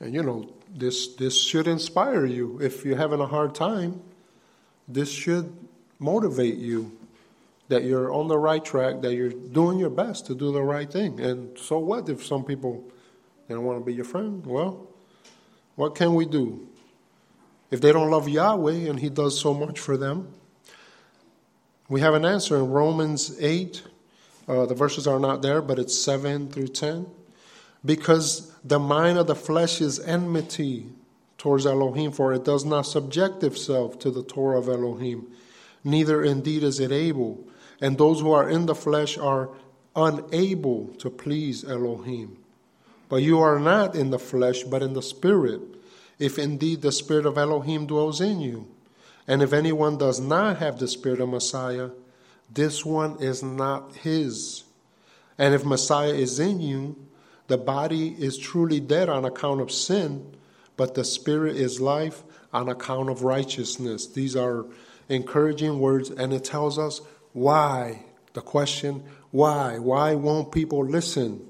and 0.01 0.13
you 0.13 0.21
know, 0.21 0.53
this, 0.75 1.15
this 1.15 1.41
should 1.41 1.67
inspire 1.67 2.25
you. 2.25 2.59
If 2.61 2.83
you're 2.83 2.97
having 2.97 3.21
a 3.21 3.25
hard 3.25 3.55
time, 3.55 4.01
this 4.89 5.09
should 5.09 5.55
motivate 5.99 6.57
you 6.57 6.97
that 7.69 7.85
you're 7.85 8.11
on 8.11 8.27
the 8.27 8.37
right 8.37 8.63
track, 8.63 9.01
that 9.01 9.13
you're 9.15 9.29
doing 9.29 9.79
your 9.79 9.89
best 9.89 10.25
to 10.25 10.35
do 10.35 10.51
the 10.51 10.61
right 10.61 10.91
thing. 10.91 11.21
And 11.21 11.57
so 11.57 11.79
what 11.79 12.09
if 12.09 12.25
some 12.25 12.43
people 12.43 12.83
they 13.47 13.55
don't 13.55 13.63
want 13.63 13.79
to 13.79 13.85
be 13.85 13.93
your 13.93 14.05
friend? 14.05 14.45
Well, 14.45 14.87
what 15.75 15.95
can 15.95 16.13
we 16.15 16.25
do? 16.25 16.67
If 17.71 17.79
they 17.79 17.93
don't 17.93 18.11
love 18.11 18.27
Yahweh 18.27 18.89
and 18.89 18.99
He 18.99 19.09
does 19.09 19.39
so 19.39 19.53
much 19.53 19.79
for 19.79 19.95
them, 19.95 20.33
we 21.89 22.01
have 22.01 22.13
an 22.13 22.23
answer 22.23 22.55
in 22.55 22.69
Romans 22.69 23.35
8. 23.41 23.83
Uh, 24.47 24.65
the 24.67 24.75
verses 24.75 25.07
are 25.07 25.19
not 25.19 25.41
there, 25.41 25.61
but 25.61 25.79
it's 25.79 25.99
7 25.99 26.49
through 26.49 26.67
10. 26.67 27.07
Because 27.83 28.53
the 28.63 28.79
mind 28.79 29.17
of 29.17 29.27
the 29.27 29.35
flesh 29.35 29.81
is 29.81 29.99
enmity 29.99 30.85
towards 31.39 31.65
Elohim, 31.65 32.11
for 32.11 32.33
it 32.33 32.45
does 32.45 32.63
not 32.63 32.83
subject 32.83 33.43
itself 33.43 33.97
to 33.99 34.11
the 34.11 34.23
Torah 34.23 34.59
of 34.59 34.69
Elohim, 34.69 35.27
neither 35.83 36.23
indeed 36.23 36.63
is 36.63 36.79
it 36.79 36.91
able. 36.91 37.43
And 37.81 37.97
those 37.97 38.19
who 38.19 38.31
are 38.31 38.49
in 38.49 38.67
the 38.67 38.75
flesh 38.75 39.17
are 39.17 39.49
unable 39.95 40.87
to 40.99 41.09
please 41.09 41.63
Elohim. 41.63 42.37
But 43.07 43.17
you 43.17 43.39
are 43.39 43.59
not 43.59 43.95
in 43.95 44.11
the 44.11 44.19
flesh, 44.19 44.63
but 44.63 44.83
in 44.83 44.93
the 44.93 45.01
Spirit, 45.01 45.61
if 46.19 46.37
indeed 46.37 46.81
the 46.81 46.91
Spirit 46.91 47.25
of 47.25 47.37
Elohim 47.37 47.87
dwells 47.87 48.21
in 48.21 48.41
you. 48.41 48.67
And 49.29 49.43
if 49.43 49.53
anyone 49.53 49.99
does 49.99 50.19
not 50.19 50.57
have 50.57 50.79
the 50.79 50.87
Spirit 50.87 51.21
of 51.21 51.29
Messiah, 51.29 51.91
this 52.51 52.83
one 52.83 53.21
is 53.21 53.43
not 53.43 53.95
his. 53.97 54.63
And 55.37 55.53
if 55.53 55.63
Messiah 55.63 56.15
is 56.15 56.39
in 56.39 56.59
you, 56.59 56.97
the 57.45 57.59
body 57.59 58.15
is 58.17 58.39
truly 58.39 58.79
dead 58.79 59.07
on 59.07 59.25
account 59.25 59.61
of 59.61 59.71
sin, 59.71 60.35
but 60.77 60.95
the 60.95 61.03
Spirit 61.03 61.57
is 61.57 61.79
life 61.79 62.23
on 62.51 62.69
account 62.69 63.11
of 63.11 63.21
righteousness. 63.21 64.07
These 64.07 64.35
are 64.35 64.65
encouraging 65.09 65.79
words, 65.79 66.09
and 66.09 66.33
it 66.33 66.43
tells 66.43 66.79
us 66.79 66.99
why. 67.31 68.05
The 68.33 68.41
question, 68.41 69.03
why? 69.29 69.77
Why 69.77 70.15
won't 70.15 70.51
people 70.51 70.83
listen? 70.83 71.47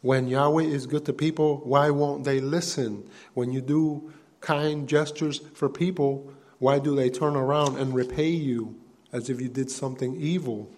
When 0.00 0.26
Yahweh 0.26 0.64
is 0.64 0.86
good 0.86 1.04
to 1.06 1.12
people, 1.12 1.58
why 1.58 1.90
won't 1.90 2.24
they 2.24 2.40
listen? 2.40 3.08
When 3.34 3.52
you 3.52 3.60
do 3.60 4.12
kind 4.40 4.88
gestures 4.88 5.38
for 5.54 5.68
people, 5.68 6.33
why 6.64 6.78
do 6.78 6.96
they 6.96 7.10
turn 7.10 7.36
around 7.36 7.76
and 7.76 7.94
repay 7.94 8.30
you 8.30 8.74
as 9.12 9.28
if 9.28 9.38
you 9.38 9.50
did 9.50 9.70
something 9.70 10.18
evil? 10.18 10.70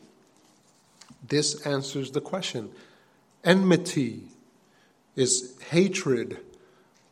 This 1.29 1.65
answers 1.65 2.11
the 2.11 2.21
question. 2.21 2.73
Enmity 3.45 4.25
is 5.15 5.57
hatred 5.71 6.41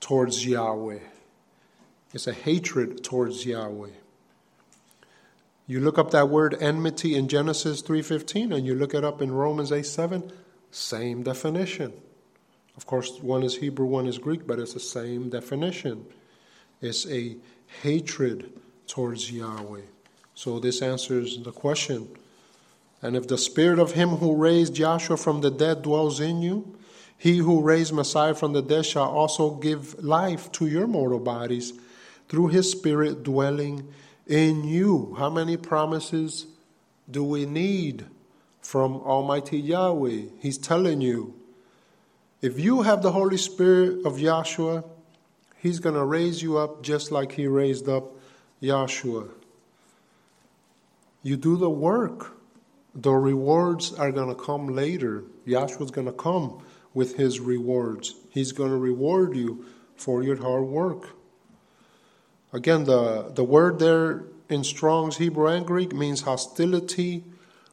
towards 0.01 0.45
Yahweh. 0.45 0.99
It's 2.13 2.27
a 2.27 2.33
hatred 2.33 3.05
towards 3.05 3.47
Yahweh. 3.47 3.91
You 5.69 5.79
look 5.79 5.97
up 5.97 6.11
that 6.11 6.29
word 6.29 6.61
enmity 6.61 7.15
in 7.15 7.29
Genesis 7.29 7.81
3:15 7.81 8.53
and 8.53 8.67
you 8.67 8.75
look 8.75 8.93
it 8.93 9.05
up 9.05 9.23
in 9.23 9.31
Romans 9.31 9.71
8:7, 9.71 10.33
same 10.73 11.23
definition. 11.23 11.93
Of 12.77 12.87
course, 12.87 13.21
one 13.23 13.45
is 13.45 13.59
Hebrew, 13.59 13.87
one 13.87 14.09
is 14.09 14.19
Greek, 14.19 14.49
but 14.49 14.59
it's 14.59 14.75
the 14.75 14.81
same 14.81 15.31
definition. 15.31 16.07
It's 16.81 17.07
a 17.07 17.37
hatred 17.83 18.63
towards 18.87 19.31
Yahweh. 19.31 19.83
So 20.35 20.59
this 20.59 20.83
answers 20.83 21.43
the 21.43 21.53
question. 21.53 22.09
And 23.03 23.17
if 23.17 23.29
the 23.29 23.39
spirit 23.39 23.79
of 23.79 23.93
him 23.93 24.11
who 24.11 24.35
raised 24.35 24.75
Joshua 24.75 25.17
from 25.17 25.41
the 25.41 25.51
dead 25.51 25.83
dwells 25.83 26.21
in 26.21 26.43
you, 26.43 26.77
he 27.19 27.39
who 27.39 27.63
raised 27.63 27.93
Messiah 27.93 28.35
from 28.35 28.53
the 28.53 28.63
dead 28.63 28.87
shall 28.87 29.09
also 29.09 29.51
give 29.51 30.03
life 30.03 30.51
to 30.53 30.67
your 30.67 30.87
mortal 30.87 31.21
bodies 31.21 31.73
through 32.29 32.49
his 32.49 32.71
spirit 32.71 33.23
dwelling 33.23 33.87
in 34.27 34.65
you. 34.65 35.15
How 35.19 35.31
many 35.31 35.57
promises 35.57 36.47
do 37.11 37.23
we 37.23 37.47
need 37.47 38.07
from 38.61 38.97
Almighty 38.97 39.59
Yahweh? 39.59 40.23
He's 40.41 40.59
telling 40.59 41.01
you 41.01 41.35
if 42.45 42.61
you 42.61 42.83
have 42.83 43.01
the 43.01 43.13
Holy 43.13 43.39
Spirit 43.39 44.05
of 44.05 44.17
Yahshua, 44.17 44.85
He's 45.57 45.79
going 45.79 45.95
to 45.95 46.05
raise 46.05 46.43
you 46.43 46.59
up 46.59 46.83
just 46.83 47.11
like 47.11 47.33
He 47.33 47.47
raised 47.47 47.89
up 47.89 48.13
Yahshua. 48.63 49.31
You 51.23 51.37
do 51.37 51.57
the 51.57 51.71
work, 51.71 52.37
the 52.95 53.13
rewards 53.13 53.93
are 53.95 54.13
going 54.13 54.29
to 54.29 54.41
come 54.41 54.69
later. 54.69 55.25
Yahshua's 55.47 55.91
going 55.91 56.07
to 56.07 56.13
come 56.13 56.63
with 56.93 57.17
His 57.17 57.41
rewards. 57.41 58.15
He's 58.31 58.53
going 58.53 58.71
to 58.71 58.77
reward 58.77 59.37
you 59.37 59.65
for 59.97 60.23
your 60.23 60.37
hard 60.37 60.65
work. 60.65 61.11
Again, 62.53 62.85
the, 62.85 63.33
the 63.35 63.43
word 63.43 63.79
there 63.79 64.25
in 64.49 64.63
Strong's 64.63 65.17
Hebrew 65.17 65.49
and 65.49 65.67
Greek 65.67 65.93
means 65.93 66.21
hostility 66.21 67.25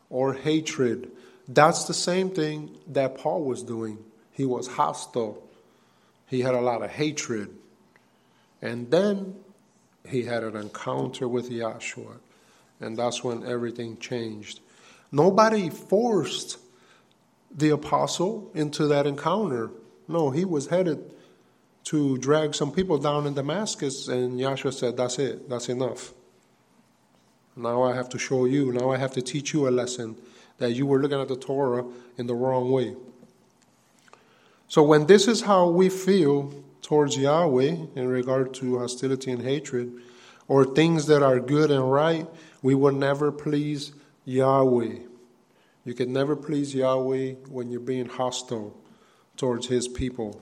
or 0.10 0.34
hatred. 0.34 1.12
That's 1.48 1.86
the 1.86 1.94
same 1.94 2.32
thing 2.32 2.78
that 2.88 3.18
Paul 3.18 3.44
was 3.44 3.62
doing. 3.62 4.00
He 4.32 4.46
was 4.46 4.68
hostile. 4.68 5.44
He 6.28 6.42
had 6.42 6.56
a 6.56 6.62
lot 6.62 6.82
of 6.82 6.90
hatred. 6.90 7.50
And 8.62 8.90
then 8.90 9.36
he 10.12 10.24
had 10.24 10.44
an 10.44 10.56
encounter 10.56 11.28
with 11.28 11.50
Yahshua. 11.50 12.18
And 12.80 12.98
that's 12.98 13.24
when 13.24 13.46
everything 13.46 13.98
changed. 13.98 14.60
Nobody 15.12 15.70
forced 15.70 16.58
the 17.56 17.70
apostle 17.70 18.52
into 18.54 18.88
that 18.88 19.06
encounter. 19.08 19.72
No, 20.08 20.32
he 20.32 20.46
was 20.46 20.68
headed 20.68 21.14
to 21.86 22.18
drag 22.18 22.56
some 22.56 22.72
people 22.72 22.98
down 22.98 23.26
in 23.26 23.34
Damascus, 23.34 24.08
and 24.08 24.40
Yahshua 24.40 24.74
said, 24.74 24.98
That's 24.98 25.20
it, 25.20 25.50
that's 25.50 25.70
enough. 25.70 26.14
Now 27.56 27.84
I 27.84 27.96
have 27.96 28.10
to 28.10 28.20
show 28.20 28.46
you, 28.46 28.72
now 28.72 28.92
I 28.92 28.98
have 28.98 29.12
to 29.14 29.22
teach 29.22 29.54
you 29.54 29.68
a 29.68 29.72
lesson 29.72 30.16
that 30.58 30.72
you 30.72 30.86
were 30.86 31.00
looking 31.00 31.20
at 31.20 31.28
the 31.28 31.36
Torah 31.36 31.86
in 32.18 32.28
the 32.28 32.36
wrong 32.36 32.72
way. 32.72 32.96
So 34.68 34.84
when 34.84 35.06
this 35.08 35.28
is 35.28 35.42
how 35.42 35.70
we 35.70 35.90
feel 35.90 36.64
towards 36.82 37.18
Yahweh 37.18 37.76
in 37.96 38.08
regard 38.08 38.54
to 38.56 38.80
hostility 38.80 39.32
and 39.32 39.42
hatred, 39.42 39.94
or 40.48 40.66
things 40.66 41.06
that 41.08 41.24
are 41.24 41.40
good 41.40 41.72
and 41.72 41.92
right, 41.92 42.28
we 42.62 42.76
will 42.76 42.92
never 42.92 43.32
please 43.32 43.94
Yahweh. 44.26 45.00
You 45.86 45.94
can 45.94 46.14
never 46.14 46.36
please 46.36 46.76
Yahweh 46.76 47.34
when 47.50 47.72
you're 47.72 47.80
being 47.80 48.08
hostile 48.08 48.78
towards 49.38 49.68
His 49.68 49.88
people. 49.88 50.42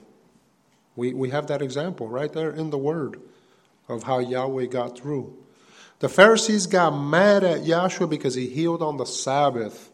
We, 0.96 1.14
we 1.14 1.30
have 1.30 1.46
that 1.46 1.62
example 1.62 2.08
right 2.08 2.32
there 2.32 2.50
in 2.50 2.70
the 2.70 2.78
Word 2.78 3.20
of 3.88 4.02
how 4.02 4.18
Yahweh 4.18 4.66
got 4.66 4.98
through. 4.98 5.36
The 6.00 6.08
Pharisees 6.08 6.66
got 6.66 6.90
mad 6.90 7.44
at 7.44 7.60
Yahshua 7.60 8.08
because 8.08 8.34
he 8.34 8.48
healed 8.48 8.82
on 8.82 8.96
the 8.96 9.04
Sabbath. 9.04 9.90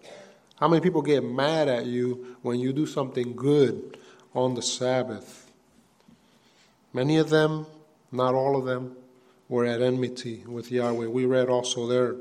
How 0.57 0.69
many 0.69 0.81
people 0.81 1.03
get 1.03 1.25
mad 1.25 1.69
at 1.69 1.87
you 1.87 2.37
when 2.43 2.59
you 2.59 2.73
do 2.73 2.87
something 2.87 3.35
good 3.35 3.99
on 4.37 4.55
the 4.55 4.63
Sabbath. 4.63 5.46
Many 6.97 7.19
of 7.19 7.29
them, 7.29 7.67
not 8.11 8.33
all 8.35 8.57
of 8.57 8.65
them, 8.65 8.97
were 9.51 9.67
at 9.67 9.83
enmity 9.83 10.45
with 10.47 10.73
Yahweh. 10.73 11.09
We 11.09 11.27
read 11.27 11.51
also 11.51 11.87
there. 11.87 12.17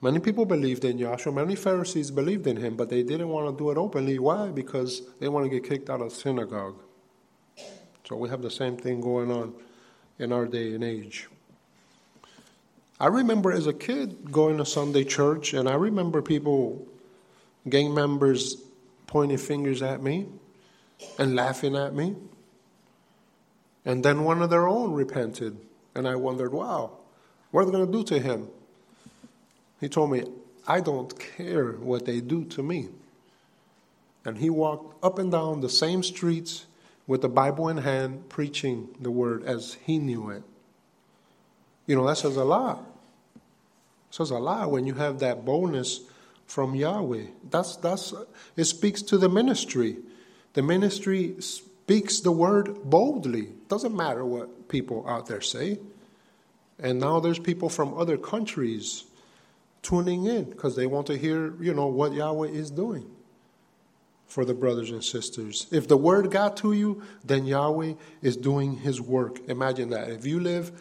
Many 0.00 0.18
people 0.18 0.46
believed 0.46 0.86
in 0.86 0.96
Yahshua. 0.96 1.34
Many 1.34 1.56
Pharisees 1.56 2.10
believed 2.10 2.46
in 2.46 2.56
him, 2.56 2.74
but 2.74 2.88
they 2.88 3.02
didn't 3.02 3.28
want 3.28 3.50
to 3.50 3.62
do 3.62 3.70
it 3.70 3.76
openly. 3.76 4.18
Why? 4.18 4.48
Because 4.48 5.02
they 5.20 5.28
want 5.28 5.44
to 5.44 5.50
get 5.50 5.68
kicked 5.68 5.90
out 5.90 6.00
of 6.00 6.10
synagogue. 6.10 6.80
So 8.08 8.16
we 8.16 8.30
have 8.30 8.40
the 8.40 8.50
same 8.50 8.78
thing 8.78 9.02
going 9.02 9.30
on 9.30 9.52
in 10.18 10.32
our 10.32 10.46
day 10.46 10.72
and 10.72 10.82
age. 10.82 11.28
I 12.98 13.08
remember 13.08 13.52
as 13.52 13.66
a 13.66 13.74
kid 13.74 14.32
going 14.32 14.56
to 14.56 14.64
Sunday 14.64 15.04
church, 15.04 15.52
and 15.52 15.68
I 15.68 15.74
remember 15.74 16.22
people, 16.22 16.88
gang 17.68 17.92
members, 17.92 18.56
pointing 19.06 19.36
fingers 19.36 19.82
at 19.82 20.02
me 20.02 20.28
and 21.18 21.36
laughing 21.36 21.76
at 21.76 21.94
me. 21.94 22.16
And 23.84 24.04
then 24.04 24.24
one 24.24 24.42
of 24.42 24.50
their 24.50 24.68
own 24.68 24.92
repented. 24.92 25.56
And 25.94 26.06
I 26.06 26.16
wondered, 26.16 26.52
wow, 26.52 26.98
what 27.50 27.62
are 27.62 27.64
they 27.66 27.72
going 27.72 27.86
to 27.86 27.92
do 27.92 28.04
to 28.04 28.18
him? 28.18 28.48
He 29.80 29.88
told 29.88 30.10
me, 30.10 30.24
I 30.66 30.80
don't 30.80 31.18
care 31.18 31.72
what 31.72 32.06
they 32.06 32.20
do 32.20 32.44
to 32.46 32.62
me. 32.62 32.88
And 34.24 34.38
he 34.38 34.50
walked 34.50 35.04
up 35.04 35.18
and 35.18 35.32
down 35.32 35.60
the 35.60 35.68
same 35.68 36.02
streets 36.02 36.66
with 37.06 37.22
the 37.22 37.28
Bible 37.28 37.68
in 37.68 37.78
hand, 37.78 38.28
preaching 38.28 38.88
the 39.00 39.10
word 39.10 39.42
as 39.42 39.76
he 39.84 39.98
knew 39.98 40.30
it. 40.30 40.44
You 41.86 41.96
know, 41.96 42.06
that 42.06 42.18
says 42.18 42.36
a 42.36 42.44
lot. 42.44 42.86
It 43.34 44.14
says 44.14 44.30
a 44.30 44.38
lot 44.38 44.70
when 44.70 44.86
you 44.86 44.94
have 44.94 45.18
that 45.18 45.44
boldness 45.44 46.02
from 46.46 46.76
Yahweh. 46.76 47.24
That's, 47.50 47.76
that's, 47.76 48.14
it 48.56 48.64
speaks 48.64 49.02
to 49.02 49.18
the 49.18 49.28
ministry. 49.28 49.96
The 50.52 50.62
ministry 50.62 51.34
speaks 51.92 52.20
the 52.20 52.32
word 52.32 52.78
boldly. 52.84 53.50
Doesn't 53.68 53.94
matter 53.94 54.24
what 54.24 54.66
people 54.70 55.06
out 55.06 55.26
there 55.26 55.42
say. 55.42 55.78
And 56.78 56.98
now 56.98 57.20
there's 57.20 57.38
people 57.38 57.68
from 57.68 57.92
other 57.92 58.16
countries 58.16 59.04
tuning 59.82 60.24
in 60.24 60.44
because 60.44 60.74
they 60.74 60.86
want 60.86 61.06
to 61.08 61.18
hear, 61.18 61.52
you 61.62 61.74
know, 61.74 61.88
what 61.88 62.14
Yahweh 62.14 62.48
is 62.48 62.70
doing 62.70 63.10
for 64.26 64.46
the 64.46 64.54
brothers 64.54 64.90
and 64.90 65.04
sisters. 65.04 65.66
If 65.70 65.86
the 65.86 65.98
word 65.98 66.30
got 66.30 66.56
to 66.58 66.72
you, 66.72 67.02
then 67.26 67.44
Yahweh 67.44 67.92
is 68.22 68.38
doing 68.38 68.78
his 68.78 68.98
work. 68.98 69.46
Imagine 69.50 69.90
that. 69.90 70.08
If 70.08 70.24
you 70.24 70.40
live 70.40 70.72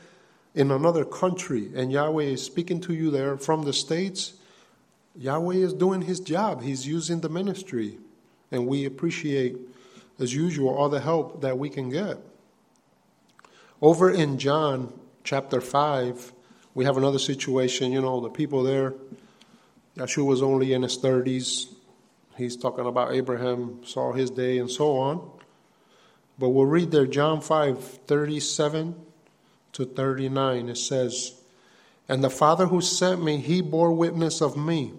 in 0.55 0.71
another 0.71 1.03
country 1.03 1.71
and 1.75 1.91
Yahweh 1.91 2.23
is 2.23 2.41
speaking 2.41 2.79
to 2.81 2.93
you 2.93 3.11
there 3.11 3.35
from 3.35 3.63
the 3.63 3.73
States, 3.73 4.35
Yahweh 5.17 5.55
is 5.55 5.73
doing 5.73 6.03
his 6.03 6.21
job. 6.21 6.61
He's 6.61 6.87
using 6.87 7.19
the 7.19 7.27
ministry. 7.27 7.97
And 8.49 8.65
we 8.65 8.85
appreciate, 8.85 9.57
as 10.19 10.33
usual, 10.33 10.69
all 10.75 10.89
the 10.89 11.01
help 11.01 11.41
that 11.41 11.57
we 11.57 11.69
can 11.69 11.89
get. 11.89 12.17
Over 13.81 14.11
in 14.11 14.37
John 14.37 14.93
chapter 15.23 15.59
5, 15.59 16.33
we 16.73 16.85
have 16.85 16.97
another 16.97 17.19
situation. 17.19 17.91
You 17.91 18.01
know, 18.01 18.21
the 18.21 18.29
people 18.29 18.63
there, 18.63 18.93
Yeshua 19.97 20.25
was 20.25 20.41
only 20.41 20.73
in 20.73 20.83
his 20.83 20.97
30s. 20.97 21.73
He's 22.37 22.55
talking 22.55 22.85
about 22.85 23.13
Abraham 23.13 23.81
saw 23.83 24.13
his 24.13 24.29
day 24.29 24.57
and 24.57 24.69
so 24.69 24.97
on. 24.97 25.29
But 26.37 26.49
we'll 26.49 26.65
read 26.65 26.91
there 26.91 27.05
John 27.05 27.41
5 27.41 27.83
37 28.07 28.95
to 29.73 29.85
39. 29.85 30.69
It 30.69 30.77
says, 30.77 31.39
And 32.07 32.23
the 32.23 32.29
Father 32.29 32.67
who 32.67 32.81
sent 32.81 33.23
me, 33.23 33.37
he 33.37 33.61
bore 33.61 33.91
witness 33.91 34.41
of 34.41 34.57
me. 34.57 34.93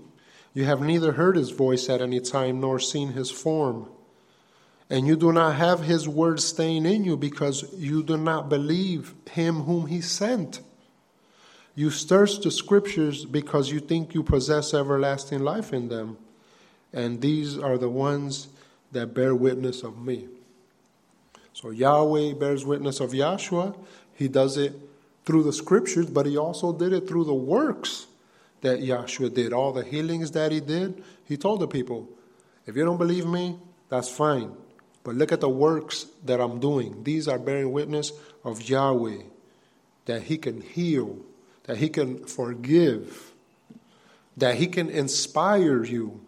You 0.55 0.65
have 0.67 0.81
neither 0.81 1.13
heard 1.13 1.37
his 1.37 1.51
voice 1.51 1.89
at 1.89 2.03
any 2.03 2.21
time 2.21 2.61
nor 2.61 2.79
seen 2.79 3.13
his 3.13 3.31
form. 3.31 3.89
And 4.93 5.07
you 5.07 5.17
do 5.17 5.33
not 5.33 5.55
have 5.55 5.81
his 5.81 6.07
word 6.07 6.39
staying 6.39 6.85
in 6.85 7.03
you 7.03 7.17
because 7.17 7.65
you 7.73 8.03
do 8.03 8.19
not 8.19 8.51
believe 8.51 9.15
him 9.31 9.63
whom 9.63 9.87
he 9.87 10.03
sent. 10.03 10.61
You 11.75 11.91
thirst 11.91 12.43
the 12.43 12.51
scriptures 12.51 13.25
because 13.25 13.73
you 13.73 13.81
think 13.81 14.13
you 14.13 14.23
possess 14.23 14.75
everlasting 14.75 15.39
life 15.39 15.73
in 15.73 15.89
them. 15.89 16.19
And 16.93 17.23
these 17.23 17.57
are 17.57 17.79
the 17.79 17.89
ones 17.89 18.49
that 18.93 19.15
bear 19.15 19.35
witness 19.35 19.83
of 19.83 19.97
me. 19.97 20.29
So 21.55 21.71
Yahweh 21.71 22.35
bears 22.35 22.67
witness 22.67 23.01
of 23.01 23.13
Yahshua. 23.13 23.75
He 24.13 24.29
does 24.29 24.59
it 24.59 24.75
through 25.25 25.45
the 25.45 25.55
scriptures, 25.55 26.11
but 26.11 26.27
he 26.27 26.37
also 26.37 26.71
did 26.71 26.93
it 26.93 27.09
through 27.09 27.25
the 27.25 27.33
works 27.33 28.09
that 28.61 28.81
Yahshua 28.81 29.33
did, 29.33 29.55
all 29.55 29.73
the 29.73 29.85
healings 29.85 30.33
that 30.33 30.53
he 30.53 30.61
did. 30.61 31.03
He 31.25 31.39
told 31.39 31.61
the 31.61 31.67
people, 31.67 32.11
if 32.67 32.77
you 32.77 32.85
don't 32.85 32.99
believe 32.99 33.25
me, 33.25 33.57
that's 33.89 34.11
fine. 34.11 34.53
But 35.05 35.17
look 35.17 35.33
at 35.33 35.41
the 35.41 35.49
works 35.49 36.07
that 36.25 36.41
I'm 36.41 36.61
doing. 36.61 37.03
These 37.05 37.27
are 37.29 37.39
bearing 37.39 37.73
witness 37.73 38.13
of 38.45 38.69
Yahweh, 38.69 39.23
that 40.07 40.23
he 40.23 40.39
can 40.39 40.61
heal, 40.61 41.19
that 41.65 41.79
he 41.79 41.89
can 41.89 42.25
forgive, 42.25 43.33
that 44.37 44.57
he 44.57 44.67
can 44.67 44.89
inspire 44.89 45.85
you 45.85 46.21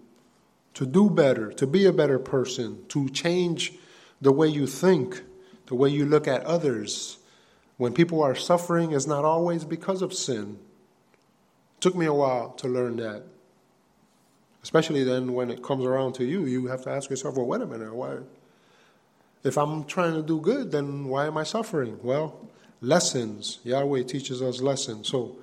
to 0.75 0.87
do 0.87 1.09
better, 1.09 1.53
to 1.53 1.67
be 1.67 1.87
a 1.87 1.93
better 1.93 2.19
person, 2.19 2.85
to 2.89 3.09
change 3.09 3.75
the 4.21 4.33
way 4.33 4.49
you 4.49 4.67
think, 4.67 5.23
the 5.67 5.75
way 5.75 5.89
you 5.89 6.05
look 6.05 6.27
at 6.27 6.45
others. 6.45 7.19
When 7.77 7.93
people 7.93 8.23
are 8.23 8.35
suffering, 8.35 8.93
it's 8.93 9.07
not 9.07 9.25
always 9.25 9.65
because 9.65 10.03
of 10.03 10.13
sin. 10.13 10.59
It 11.77 11.81
Took 11.81 11.95
me 11.95 12.07
a 12.07 12.15
while 12.15 12.51
to 12.53 12.69
learn 12.69 12.97
that. 12.97 13.23
Especially 14.63 15.05
then 15.05 15.33
when 15.35 15.51
it 15.51 15.63
comes 15.63 15.85
around 15.85 16.15
to 16.15 16.25
you, 16.25 16.47
you 16.47 16.67
have 16.67 16.83
to 16.85 16.91
ask 16.91 17.11
yourself, 17.11 17.37
well, 17.37 17.47
wait 17.47 17.61
a 17.61 17.67
minute, 17.67 17.95
why? 17.95 18.19
If 19.45 19.59
I'm 19.59 19.85
trying 19.85 20.15
to 20.15 20.23
do 20.23 20.41
good, 20.41 20.73
then 20.73 21.07
why 21.07 21.27
am 21.27 21.37
I 21.37 21.45
suffering? 21.45 21.99
Well, 22.03 22.49
lessons. 22.81 23.59
Yahweh 23.63 24.05
teaches 24.05 24.41
us 24.41 24.63
lessons. 24.63 25.09
So, 25.09 25.37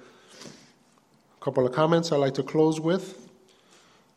a 1.40 1.44
couple 1.44 1.66
of 1.68 1.72
comments 1.72 2.12
I'd 2.12 2.18
like 2.18 2.34
to 2.34 2.44
close 2.44 2.80
with. 2.80 3.30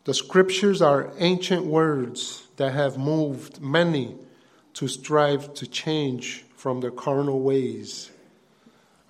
The 0.05 0.15
scriptures 0.15 0.81
are 0.81 1.13
ancient 1.19 1.67
words 1.67 2.47
that 2.57 2.73
have 2.73 2.97
moved 2.97 3.61
many 3.61 4.17
to 4.75 4.89
strive 4.89 5.53
to 5.55 5.67
change 5.67 6.45
from 6.57 6.81
their 6.81 6.91
carnal 6.91 7.41
ways. 7.41 8.11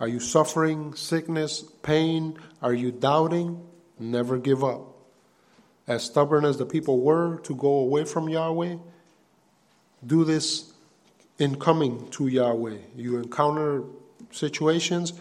Are 0.00 0.08
you 0.08 0.18
suffering 0.18 0.94
sickness, 0.94 1.62
pain? 1.82 2.36
Are 2.60 2.74
you 2.74 2.90
doubting? 2.90 3.64
Never 3.98 4.38
give 4.38 4.64
up. 4.64 4.88
As 5.86 6.02
stubborn 6.02 6.44
as 6.44 6.58
the 6.58 6.66
people 6.66 7.00
were 7.00 7.38
to 7.44 7.54
go 7.54 7.68
away 7.68 8.04
from 8.04 8.28
Yahweh, 8.28 8.76
do 10.06 10.24
this 10.24 10.72
in 11.38 11.56
coming 11.56 12.08
to 12.10 12.26
Yahweh. 12.26 12.78
You 12.96 13.18
encounter 13.18 13.84
situations, 14.30 15.12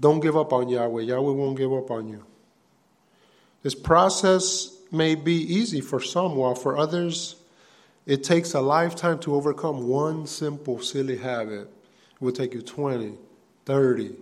don't 0.00 0.20
give 0.20 0.36
up 0.36 0.52
on 0.52 0.68
Yahweh. 0.68 1.02
Yahweh 1.02 1.32
won't 1.32 1.56
give 1.56 1.72
up 1.72 1.90
on 1.90 2.08
you. 2.08 2.24
This 3.62 3.74
process 3.74 4.76
may 4.90 5.14
be 5.14 5.34
easy 5.34 5.80
for 5.80 6.00
some, 6.00 6.36
while 6.36 6.54
for 6.54 6.76
others, 6.76 7.36
it 8.04 8.24
takes 8.24 8.54
a 8.54 8.60
lifetime 8.60 9.20
to 9.20 9.34
overcome 9.34 9.86
one 9.86 10.26
simple, 10.26 10.80
silly 10.80 11.18
habit. 11.18 11.70
It 12.14 12.20
will 12.20 12.32
take 12.32 12.54
you 12.54 12.62
20, 12.62 13.14
30, 13.64 14.16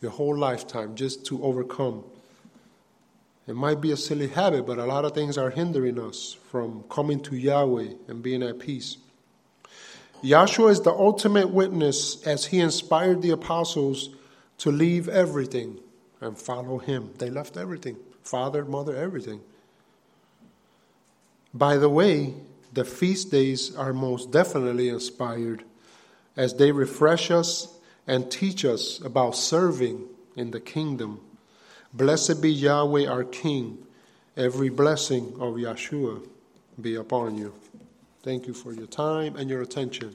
your 0.00 0.10
whole 0.10 0.36
lifetime 0.36 0.94
just 0.94 1.26
to 1.26 1.42
overcome. 1.42 2.04
It 3.46 3.56
might 3.56 3.80
be 3.80 3.92
a 3.92 3.96
silly 3.96 4.28
habit, 4.28 4.66
but 4.66 4.78
a 4.78 4.86
lot 4.86 5.04
of 5.04 5.12
things 5.12 5.36
are 5.36 5.50
hindering 5.50 5.98
us 5.98 6.36
from 6.50 6.84
coming 6.90 7.20
to 7.24 7.36
Yahweh 7.36 7.92
and 8.08 8.22
being 8.22 8.42
at 8.42 8.58
peace. 8.58 8.96
Yahshua 10.22 10.70
is 10.70 10.80
the 10.80 10.92
ultimate 10.92 11.50
witness 11.50 12.22
as 12.26 12.46
he 12.46 12.60
inspired 12.60 13.22
the 13.22 13.30
apostles 13.30 14.10
to 14.58 14.72
leave 14.72 15.08
everything 15.08 15.78
and 16.20 16.36
follow 16.36 16.78
him. 16.78 17.10
They 17.18 17.30
left 17.30 17.56
everything 17.56 17.96
father, 18.22 18.62
mother, 18.64 18.94
everything. 18.94 19.40
By 21.54 21.78
the 21.78 21.88
way, 21.88 22.34
the 22.74 22.84
feast 22.84 23.30
days 23.30 23.74
are 23.74 23.94
most 23.94 24.30
definitely 24.30 24.90
inspired 24.90 25.64
as 26.36 26.54
they 26.54 26.70
refresh 26.70 27.30
us 27.30 27.74
and 28.06 28.30
teach 28.30 28.66
us 28.66 29.00
about 29.00 29.34
serving 29.34 30.04
in 30.36 30.50
the 30.50 30.60
kingdom. 30.60 31.20
Blessed 31.94 32.42
be 32.42 32.52
Yahweh 32.52 33.06
our 33.06 33.24
King. 33.24 33.78
Every 34.36 34.68
blessing 34.68 35.32
of 35.40 35.54
Yeshua 35.54 36.22
be 36.80 36.94
upon 36.94 37.38
you. 37.38 37.54
Thank 38.28 38.46
you 38.46 38.52
for 38.52 38.74
your 38.74 38.86
time 38.86 39.36
and 39.36 39.48
your 39.48 39.62
attention. 39.62 40.14